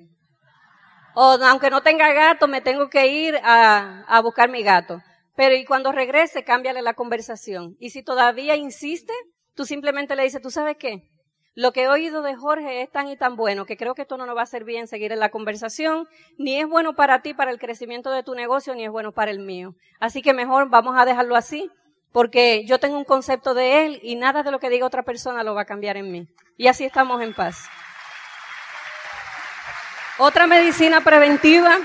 O 1.15 1.37
aunque 1.43 1.69
no 1.69 1.81
tenga 1.81 2.11
gato, 2.13 2.47
me 2.47 2.61
tengo 2.61 2.89
que 2.89 3.07
ir 3.07 3.35
a, 3.43 4.03
a 4.07 4.21
buscar 4.21 4.49
mi 4.49 4.63
gato. 4.63 5.01
Pero 5.35 5.55
y 5.55 5.65
cuando 5.65 5.91
regrese, 5.91 6.43
cámbiale 6.43 6.81
la 6.81 6.93
conversación. 6.93 7.75
Y 7.79 7.89
si 7.89 8.03
todavía 8.03 8.55
insiste, 8.55 9.13
tú 9.55 9.65
simplemente 9.65 10.15
le 10.15 10.23
dices, 10.23 10.41
¿tú 10.41 10.51
sabes 10.51 10.77
qué? 10.77 11.09
Lo 11.55 11.71
que 11.71 11.83
he 11.83 11.87
oído 11.87 12.23
de 12.23 12.35
Jorge 12.35 12.81
es 12.81 12.89
tan 12.89 13.07
y 13.09 13.15
tan 13.15 13.35
bueno 13.35 13.65
que 13.65 13.77
creo 13.77 13.93
que 13.93 14.03
esto 14.03 14.17
no 14.17 14.25
nos 14.25 14.35
va 14.35 14.41
a 14.41 14.43
hacer 14.43 14.63
bien 14.63 14.87
seguir 14.87 15.11
en 15.11 15.19
la 15.19 15.29
conversación, 15.29 16.07
ni 16.39 16.59
es 16.59 16.67
bueno 16.67 16.95
para 16.95 17.21
ti, 17.21 17.35
para 17.35 17.51
el 17.51 17.59
crecimiento 17.59 18.09
de 18.09 18.23
tu 18.23 18.33
negocio, 18.33 18.73
ni 18.73 18.85
es 18.85 18.91
bueno 18.91 19.11
para 19.11 19.29
el 19.29 19.39
mío. 19.39 19.75
Así 19.99 20.23
que 20.23 20.33
mejor 20.33 20.69
vamos 20.69 20.95
a 20.97 21.05
dejarlo 21.05 21.35
así, 21.35 21.69
porque 22.11 22.65
yo 22.65 22.79
tengo 22.79 22.97
un 22.97 23.03
concepto 23.03 23.53
de 23.53 23.85
él 23.85 23.99
y 24.01 24.15
nada 24.15 24.41
de 24.41 24.49
lo 24.49 24.59
que 24.59 24.71
diga 24.71 24.87
otra 24.87 25.03
persona 25.03 25.43
lo 25.43 25.53
va 25.53 25.61
a 25.61 25.65
cambiar 25.65 25.95
en 25.95 26.11
mí. 26.11 26.27
Y 26.57 26.67
así 26.67 26.85
estamos 26.85 27.21
en 27.21 27.35
paz. 27.35 27.69
Otra 30.19 30.45
medicina 30.45 31.01
preventiva, 31.01 31.79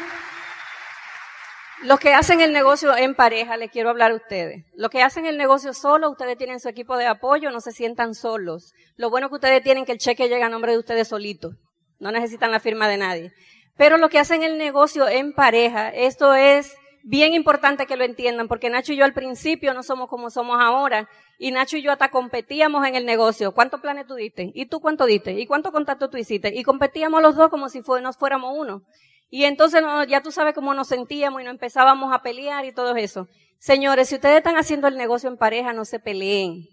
los 1.82 1.98
que 1.98 2.12
hacen 2.12 2.42
el 2.42 2.52
negocio 2.52 2.94
en 2.94 3.14
pareja, 3.14 3.56
les 3.56 3.70
quiero 3.70 3.88
hablar 3.88 4.10
a 4.10 4.16
ustedes. 4.16 4.66
Los 4.74 4.90
que 4.90 5.02
hacen 5.02 5.24
el 5.24 5.38
negocio 5.38 5.72
solo, 5.72 6.10
ustedes 6.10 6.36
tienen 6.36 6.60
su 6.60 6.68
equipo 6.68 6.98
de 6.98 7.06
apoyo, 7.06 7.50
no 7.50 7.60
se 7.60 7.72
sientan 7.72 8.14
solos. 8.14 8.74
Lo 8.96 9.08
bueno 9.08 9.30
que 9.30 9.36
ustedes 9.36 9.62
tienen 9.62 9.86
que 9.86 9.92
el 9.92 9.98
cheque 9.98 10.28
llega 10.28 10.44
a 10.44 10.50
nombre 10.50 10.72
de 10.72 10.78
ustedes 10.78 11.08
solitos. 11.08 11.54
No 12.00 12.12
necesitan 12.12 12.52
la 12.52 12.60
firma 12.60 12.86
de 12.86 12.98
nadie. 12.98 13.32
Pero 13.78 13.96
los 13.96 14.10
que 14.10 14.18
hacen 14.18 14.42
el 14.42 14.58
negocio 14.58 15.08
en 15.08 15.32
pareja, 15.32 15.88
esto 15.88 16.34
es 16.34 16.76
bien 17.08 17.32
importante 17.32 17.86
que 17.86 17.96
lo 17.96 18.04
entiendan, 18.04 18.48
porque 18.48 18.68
Nacho 18.68 18.92
y 18.92 18.96
yo 18.96 19.04
al 19.06 19.14
principio 19.14 19.72
no 19.72 19.82
somos 19.82 20.08
como 20.10 20.28
somos 20.28 20.60
ahora. 20.60 21.08
Y 21.38 21.52
Nacho 21.52 21.78
y 21.78 21.82
yo 21.82 21.90
hasta 21.90 22.10
competíamos 22.10 22.86
en 22.86 22.94
el 22.96 23.06
negocio. 23.06 23.52
¿Cuántos 23.52 23.80
planes 23.80 24.06
tú 24.06 24.14
diste? 24.14 24.52
¿Y 24.54 24.66
tú 24.66 24.80
cuánto 24.80 25.06
diste? 25.06 25.32
¿Y 25.32 25.46
cuánto 25.46 25.72
contacto 25.72 26.10
tú 26.10 26.18
hiciste? 26.18 26.52
Y 26.54 26.62
competíamos 26.64 27.22
los 27.22 27.34
dos 27.34 27.48
como 27.48 27.70
si 27.70 27.80
nos 28.02 28.18
fuéramos 28.18 28.54
uno. 28.56 28.82
Y 29.30 29.44
entonces 29.44 29.82
ya 30.08 30.20
tú 30.20 30.30
sabes 30.30 30.54
cómo 30.54 30.74
nos 30.74 30.88
sentíamos 30.88 31.40
y 31.40 31.44
nos 31.44 31.52
empezábamos 31.52 32.14
a 32.14 32.22
pelear 32.22 32.66
y 32.66 32.72
todo 32.72 32.94
eso. 32.96 33.26
Señores, 33.58 34.08
si 34.08 34.16
ustedes 34.16 34.36
están 34.36 34.56
haciendo 34.56 34.86
el 34.86 34.98
negocio 34.98 35.30
en 35.30 35.38
pareja, 35.38 35.72
no 35.72 35.86
se 35.86 36.00
peleen. 36.00 36.66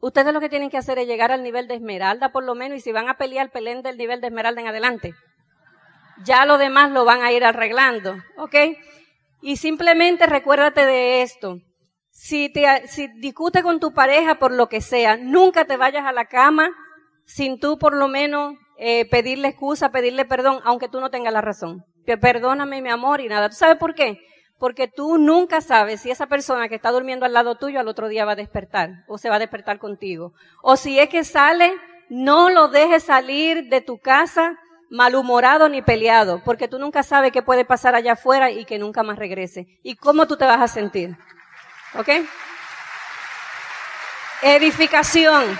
Ustedes 0.00 0.32
lo 0.32 0.40
que 0.40 0.48
tienen 0.48 0.70
que 0.70 0.78
hacer 0.78 0.98
es 0.98 1.06
llegar 1.06 1.32
al 1.32 1.42
nivel 1.42 1.68
de 1.68 1.74
esmeralda 1.74 2.32
por 2.32 2.44
lo 2.44 2.54
menos 2.54 2.78
y 2.78 2.80
si 2.80 2.92
van 2.92 3.10
a 3.10 3.18
pelear, 3.18 3.50
peleen 3.50 3.82
del 3.82 3.98
nivel 3.98 4.22
de 4.22 4.28
esmeralda 4.28 4.60
en 4.62 4.68
adelante. 4.68 5.14
Ya 6.24 6.46
lo 6.46 6.56
demás 6.56 6.90
lo 6.90 7.04
van 7.04 7.22
a 7.22 7.30
ir 7.30 7.44
arreglando, 7.44 8.16
¿ok? 8.38 8.54
Y 9.42 9.56
simplemente 9.56 10.26
recuérdate 10.26 10.86
de 10.86 11.22
esto. 11.22 11.58
Si, 12.10 12.48
te, 12.50 12.86
si 12.86 13.08
discutes 13.18 13.62
con 13.62 13.80
tu 13.80 13.92
pareja 13.92 14.36
por 14.36 14.52
lo 14.52 14.68
que 14.68 14.80
sea, 14.80 15.16
nunca 15.16 15.64
te 15.64 15.76
vayas 15.76 16.06
a 16.06 16.12
la 16.12 16.26
cama 16.26 16.70
sin 17.24 17.58
tú 17.58 17.78
por 17.78 17.94
lo 17.94 18.08
menos 18.08 18.54
eh, 18.78 19.08
pedirle 19.08 19.48
excusa, 19.48 19.90
pedirle 19.90 20.24
perdón, 20.24 20.60
aunque 20.64 20.88
tú 20.88 21.00
no 21.00 21.10
tengas 21.10 21.32
la 21.32 21.40
razón. 21.40 21.84
Perdóname 22.04 22.82
mi 22.82 22.88
amor 22.88 23.20
y 23.20 23.28
nada. 23.28 23.48
¿Tú 23.48 23.56
sabes 23.56 23.76
por 23.76 23.94
qué? 23.94 24.18
Porque 24.58 24.86
tú 24.86 25.18
nunca 25.18 25.60
sabes 25.60 26.00
si 26.00 26.10
esa 26.10 26.26
persona 26.26 26.68
que 26.68 26.76
está 26.76 26.90
durmiendo 26.90 27.26
al 27.26 27.32
lado 27.32 27.56
tuyo 27.56 27.80
al 27.80 27.88
otro 27.88 28.08
día 28.08 28.24
va 28.24 28.32
a 28.32 28.36
despertar 28.36 29.04
o 29.08 29.18
se 29.18 29.28
va 29.28 29.36
a 29.36 29.40
despertar 29.40 29.78
contigo. 29.78 30.34
O 30.62 30.76
si 30.76 30.98
es 30.98 31.08
que 31.08 31.24
sale, 31.24 31.72
no 32.08 32.50
lo 32.50 32.68
dejes 32.68 33.04
salir 33.04 33.68
de 33.68 33.80
tu 33.80 33.98
casa 33.98 34.58
malhumorado 34.92 35.70
ni 35.70 35.80
peleado, 35.80 36.42
porque 36.44 36.68
tú 36.68 36.78
nunca 36.78 37.02
sabes 37.02 37.32
qué 37.32 37.42
puede 37.42 37.64
pasar 37.64 37.94
allá 37.94 38.12
afuera 38.12 38.50
y 38.50 38.66
que 38.66 38.78
nunca 38.78 39.02
más 39.02 39.18
regrese. 39.18 39.66
¿Y 39.82 39.96
cómo 39.96 40.28
tú 40.28 40.36
te 40.36 40.44
vas 40.44 40.60
a 40.60 40.68
sentir? 40.68 41.16
¿Ok? 41.94 42.08
Edificación. 44.42 45.58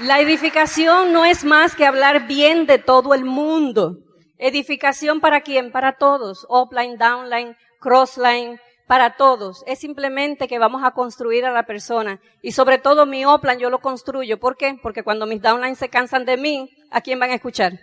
La 0.00 0.20
edificación 0.20 1.12
no 1.12 1.24
es 1.24 1.44
más 1.44 1.74
que 1.74 1.86
hablar 1.86 2.26
bien 2.26 2.66
de 2.66 2.78
todo 2.78 3.14
el 3.14 3.24
mundo. 3.24 3.96
Edificación 4.36 5.20
para 5.20 5.40
quién? 5.40 5.72
Para 5.72 5.96
todos. 5.96 6.46
Upline, 6.48 6.98
downline, 6.98 7.56
crossline, 7.80 8.60
para 8.90 9.14
todos. 9.14 9.62
Es 9.68 9.78
simplemente 9.78 10.48
que 10.48 10.58
vamos 10.58 10.82
a 10.82 10.90
construir 10.90 11.44
a 11.44 11.52
la 11.52 11.62
persona. 11.62 12.20
Y 12.42 12.50
sobre 12.50 12.78
todo 12.78 13.06
mi 13.06 13.24
upline 13.24 13.60
yo 13.60 13.70
lo 13.70 13.78
construyo. 13.78 14.40
¿Por 14.40 14.56
qué? 14.56 14.80
Porque 14.82 15.04
cuando 15.04 15.26
mis 15.26 15.40
downlines 15.40 15.78
se 15.78 15.88
cansan 15.88 16.24
de 16.24 16.36
mí, 16.36 16.68
¿a 16.90 17.00
quién 17.00 17.20
van 17.20 17.30
a 17.30 17.36
escuchar? 17.36 17.78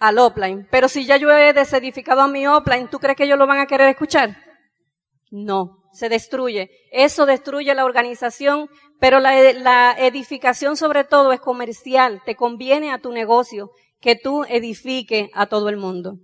Al 0.00 0.18
upline. 0.18 0.66
Pero 0.68 0.88
si 0.88 1.06
ya 1.06 1.16
yo 1.16 1.30
he 1.30 1.52
desedificado 1.52 2.22
a 2.22 2.26
mi 2.26 2.48
upline, 2.48 2.88
¿tú 2.90 2.98
crees 2.98 3.16
que 3.16 3.22
ellos 3.22 3.38
lo 3.38 3.46
van 3.46 3.60
a 3.60 3.66
querer 3.66 3.88
escuchar? 3.88 4.36
No, 5.30 5.76
se 5.92 6.08
destruye. 6.08 6.72
Eso 6.90 7.24
destruye 7.24 7.72
la 7.72 7.84
organización, 7.84 8.68
pero 8.98 9.20
la, 9.20 9.92
edificación 9.96 10.76
sobre 10.76 11.04
todo 11.04 11.30
es 11.30 11.38
comercial. 11.38 12.20
Te 12.26 12.34
conviene 12.34 12.90
a 12.90 12.98
tu 12.98 13.12
negocio 13.12 13.70
que 14.00 14.16
tú 14.16 14.42
edifique 14.48 15.30
a 15.34 15.46
todo 15.46 15.68
el 15.68 15.76
mundo. 15.76 16.16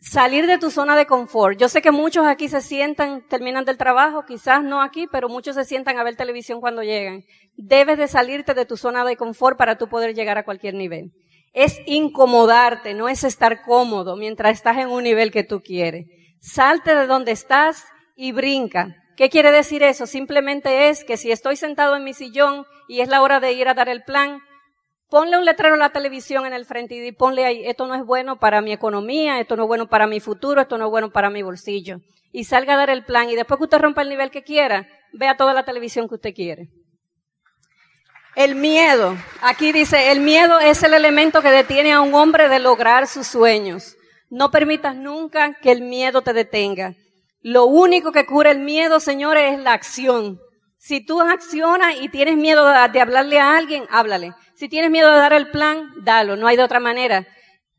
Salir 0.00 0.46
de 0.46 0.56
tu 0.56 0.70
zona 0.70 0.96
de 0.96 1.04
confort. 1.04 1.58
Yo 1.58 1.68
sé 1.68 1.82
que 1.82 1.90
muchos 1.90 2.26
aquí 2.26 2.48
se 2.48 2.62
sientan, 2.62 3.22
terminan 3.28 3.66
del 3.66 3.76
trabajo, 3.76 4.24
quizás 4.24 4.62
no 4.62 4.80
aquí, 4.80 5.06
pero 5.06 5.28
muchos 5.28 5.56
se 5.56 5.64
sientan 5.66 5.98
a 5.98 6.02
ver 6.02 6.16
televisión 6.16 6.60
cuando 6.62 6.82
llegan. 6.82 7.24
Debes 7.56 7.98
de 7.98 8.08
salirte 8.08 8.54
de 8.54 8.64
tu 8.64 8.78
zona 8.78 9.04
de 9.04 9.16
confort 9.16 9.58
para 9.58 9.76
tú 9.76 9.88
poder 9.88 10.14
llegar 10.14 10.38
a 10.38 10.44
cualquier 10.44 10.72
nivel. 10.72 11.12
Es 11.52 11.78
incomodarte, 11.84 12.94
no 12.94 13.10
es 13.10 13.24
estar 13.24 13.60
cómodo 13.60 14.16
mientras 14.16 14.52
estás 14.52 14.78
en 14.78 14.88
un 14.88 15.04
nivel 15.04 15.30
que 15.30 15.44
tú 15.44 15.60
quieres. 15.60 16.06
Salte 16.40 16.94
de 16.94 17.06
donde 17.06 17.32
estás 17.32 17.84
y 18.16 18.32
brinca. 18.32 18.96
¿Qué 19.18 19.28
quiere 19.28 19.52
decir 19.52 19.82
eso? 19.82 20.06
Simplemente 20.06 20.88
es 20.88 21.04
que 21.04 21.18
si 21.18 21.30
estoy 21.30 21.56
sentado 21.56 21.94
en 21.94 22.04
mi 22.04 22.14
sillón 22.14 22.64
y 22.88 23.02
es 23.02 23.08
la 23.10 23.20
hora 23.20 23.38
de 23.38 23.52
ir 23.52 23.68
a 23.68 23.74
dar 23.74 23.90
el 23.90 24.02
plan, 24.02 24.40
ponle 25.10 25.36
un 25.36 25.44
letrero 25.44 25.74
a 25.74 25.78
la 25.78 25.90
televisión 25.90 26.46
en 26.46 26.52
el 26.52 26.64
frente 26.64 26.94
y 26.94 27.12
ponle 27.12 27.44
ahí, 27.44 27.66
esto 27.66 27.86
no 27.86 27.94
es 27.94 28.04
bueno 28.04 28.38
para 28.38 28.60
mi 28.60 28.72
economía, 28.72 29.40
esto 29.40 29.56
no 29.56 29.64
es 29.64 29.68
bueno 29.68 29.88
para 29.88 30.06
mi 30.06 30.20
futuro, 30.20 30.60
esto 30.60 30.78
no 30.78 30.86
es 30.86 30.90
bueno 30.90 31.10
para 31.10 31.30
mi 31.30 31.42
bolsillo. 31.42 32.00
Y 32.32 32.44
salga 32.44 32.74
a 32.74 32.76
dar 32.76 32.90
el 32.90 33.04
plan 33.04 33.28
y 33.28 33.34
después 33.34 33.58
que 33.58 33.64
usted 33.64 33.78
rompa 33.78 34.02
el 34.02 34.08
nivel 34.08 34.30
que 34.30 34.44
quiera, 34.44 34.86
vea 35.12 35.36
toda 35.36 35.52
la 35.52 35.64
televisión 35.64 36.08
que 36.08 36.14
usted 36.14 36.32
quiere. 36.32 36.68
El 38.36 38.54
miedo. 38.54 39.16
Aquí 39.42 39.72
dice, 39.72 40.12
el 40.12 40.20
miedo 40.20 40.60
es 40.60 40.84
el 40.84 40.94
elemento 40.94 41.42
que 41.42 41.50
detiene 41.50 41.92
a 41.92 42.00
un 42.00 42.14
hombre 42.14 42.48
de 42.48 42.60
lograr 42.60 43.08
sus 43.08 43.26
sueños. 43.26 43.96
No 44.30 44.52
permitas 44.52 44.94
nunca 44.94 45.54
que 45.60 45.72
el 45.72 45.82
miedo 45.82 46.22
te 46.22 46.32
detenga. 46.32 46.94
Lo 47.42 47.64
único 47.64 48.12
que 48.12 48.26
cura 48.26 48.52
el 48.52 48.60
miedo, 48.60 49.00
señores, 49.00 49.54
es 49.54 49.58
la 49.58 49.72
acción. 49.72 50.38
Si 50.78 51.04
tú 51.04 51.20
accionas 51.20 51.96
y 52.00 52.08
tienes 52.08 52.36
miedo 52.36 52.64
de 52.64 53.00
hablarle 53.00 53.40
a 53.40 53.56
alguien, 53.56 53.84
háblale. 53.90 54.32
Si 54.60 54.68
tienes 54.68 54.90
miedo 54.90 55.10
de 55.10 55.16
dar 55.16 55.32
el 55.32 55.48
plan, 55.48 55.90
dalo. 56.04 56.36
No 56.36 56.46
hay 56.46 56.58
de 56.58 56.62
otra 56.62 56.80
manera. 56.80 57.26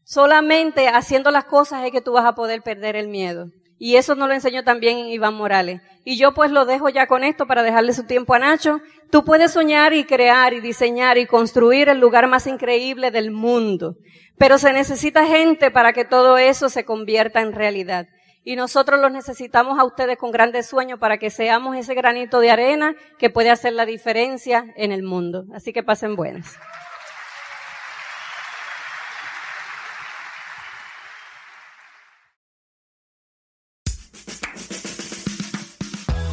Solamente 0.04 0.88
haciendo 0.88 1.30
las 1.30 1.46
cosas 1.46 1.86
es 1.86 1.91
que 1.91 2.02
tú 2.02 2.13
vas 2.13 2.26
a 2.26 2.34
poder 2.34 2.63
perder 2.63 2.96
el 2.96 3.08
miedo. 3.08 3.50
Y 3.78 3.98
eso 3.98 4.15
nos 4.15 4.28
lo 4.28 4.34
enseñó 4.34 4.63
también 4.63 4.98
Iván 4.98 5.36
Morales. 5.36 5.80
Y 6.06 6.17
yo 6.17 6.34
pues 6.34 6.50
lo 6.50 6.65
dejo 6.65 6.89
ya 6.89 7.06
con 7.06 7.24
esto 7.24 7.46
para 7.46 7.62
dejarle 7.62 7.94
su 7.94 8.08
tiempo 8.08 8.34
a 8.34 8.39
Nacho. 8.39 8.82
Tú 9.12 9.24
puedes 9.24 9.52
soñar 9.52 9.94
y 9.94 10.06
crear 10.06 10.54
y 10.54 10.60
diseñar 10.60 11.20
y 11.20 11.28
construir 11.28 11.88
el 11.88 12.00
lugar 12.00 12.26
más 12.26 12.48
increíble 12.48 13.12
del 13.12 13.30
mundo. 13.30 13.94
Pero 14.39 14.58
se 14.58 14.74
necesita 14.74 15.28
gente 15.28 15.70
para 15.70 15.94
que 15.94 16.04
todo 16.04 16.39
eso 16.39 16.67
se 16.67 16.84
convierta 16.84 17.41
en 17.41 17.54
realidad 17.54 18.08
y 18.43 18.56
nosotros 18.56 18.99
los 18.99 19.12
necesitamos 19.12 19.77
a 19.80 19.84
ustedes 19.84 20.17
con 20.17 20.32
grandes 20.32 20.67
sueños 20.67 20.99
para 20.99 21.17
que 21.17 21.30
seamos 21.30 21.75
ese 21.75 21.93
granito 21.93 22.39
de 22.39 22.51
arena 22.51 22.95
que 23.19 23.30
puede 23.30 23.51
hacer 23.51 23.73
la 23.73 23.86
diferencia 23.86 24.73
en 24.75 24.91
el 24.91 25.04
mundo. 25.04 25.45
Así 25.54 25.73
que 25.73 25.84
pasen 25.84 26.15
buenas. 26.15 26.58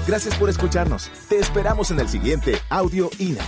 Gracias 0.09 0.35
por 0.39 0.49
escucharnos. 0.49 1.11
Te 1.29 1.39
esperamos 1.39 1.91
en 1.91 2.01
el 2.01 2.09
siguiente 2.09 2.55
Audio 2.71 3.11
INA. 3.19 3.45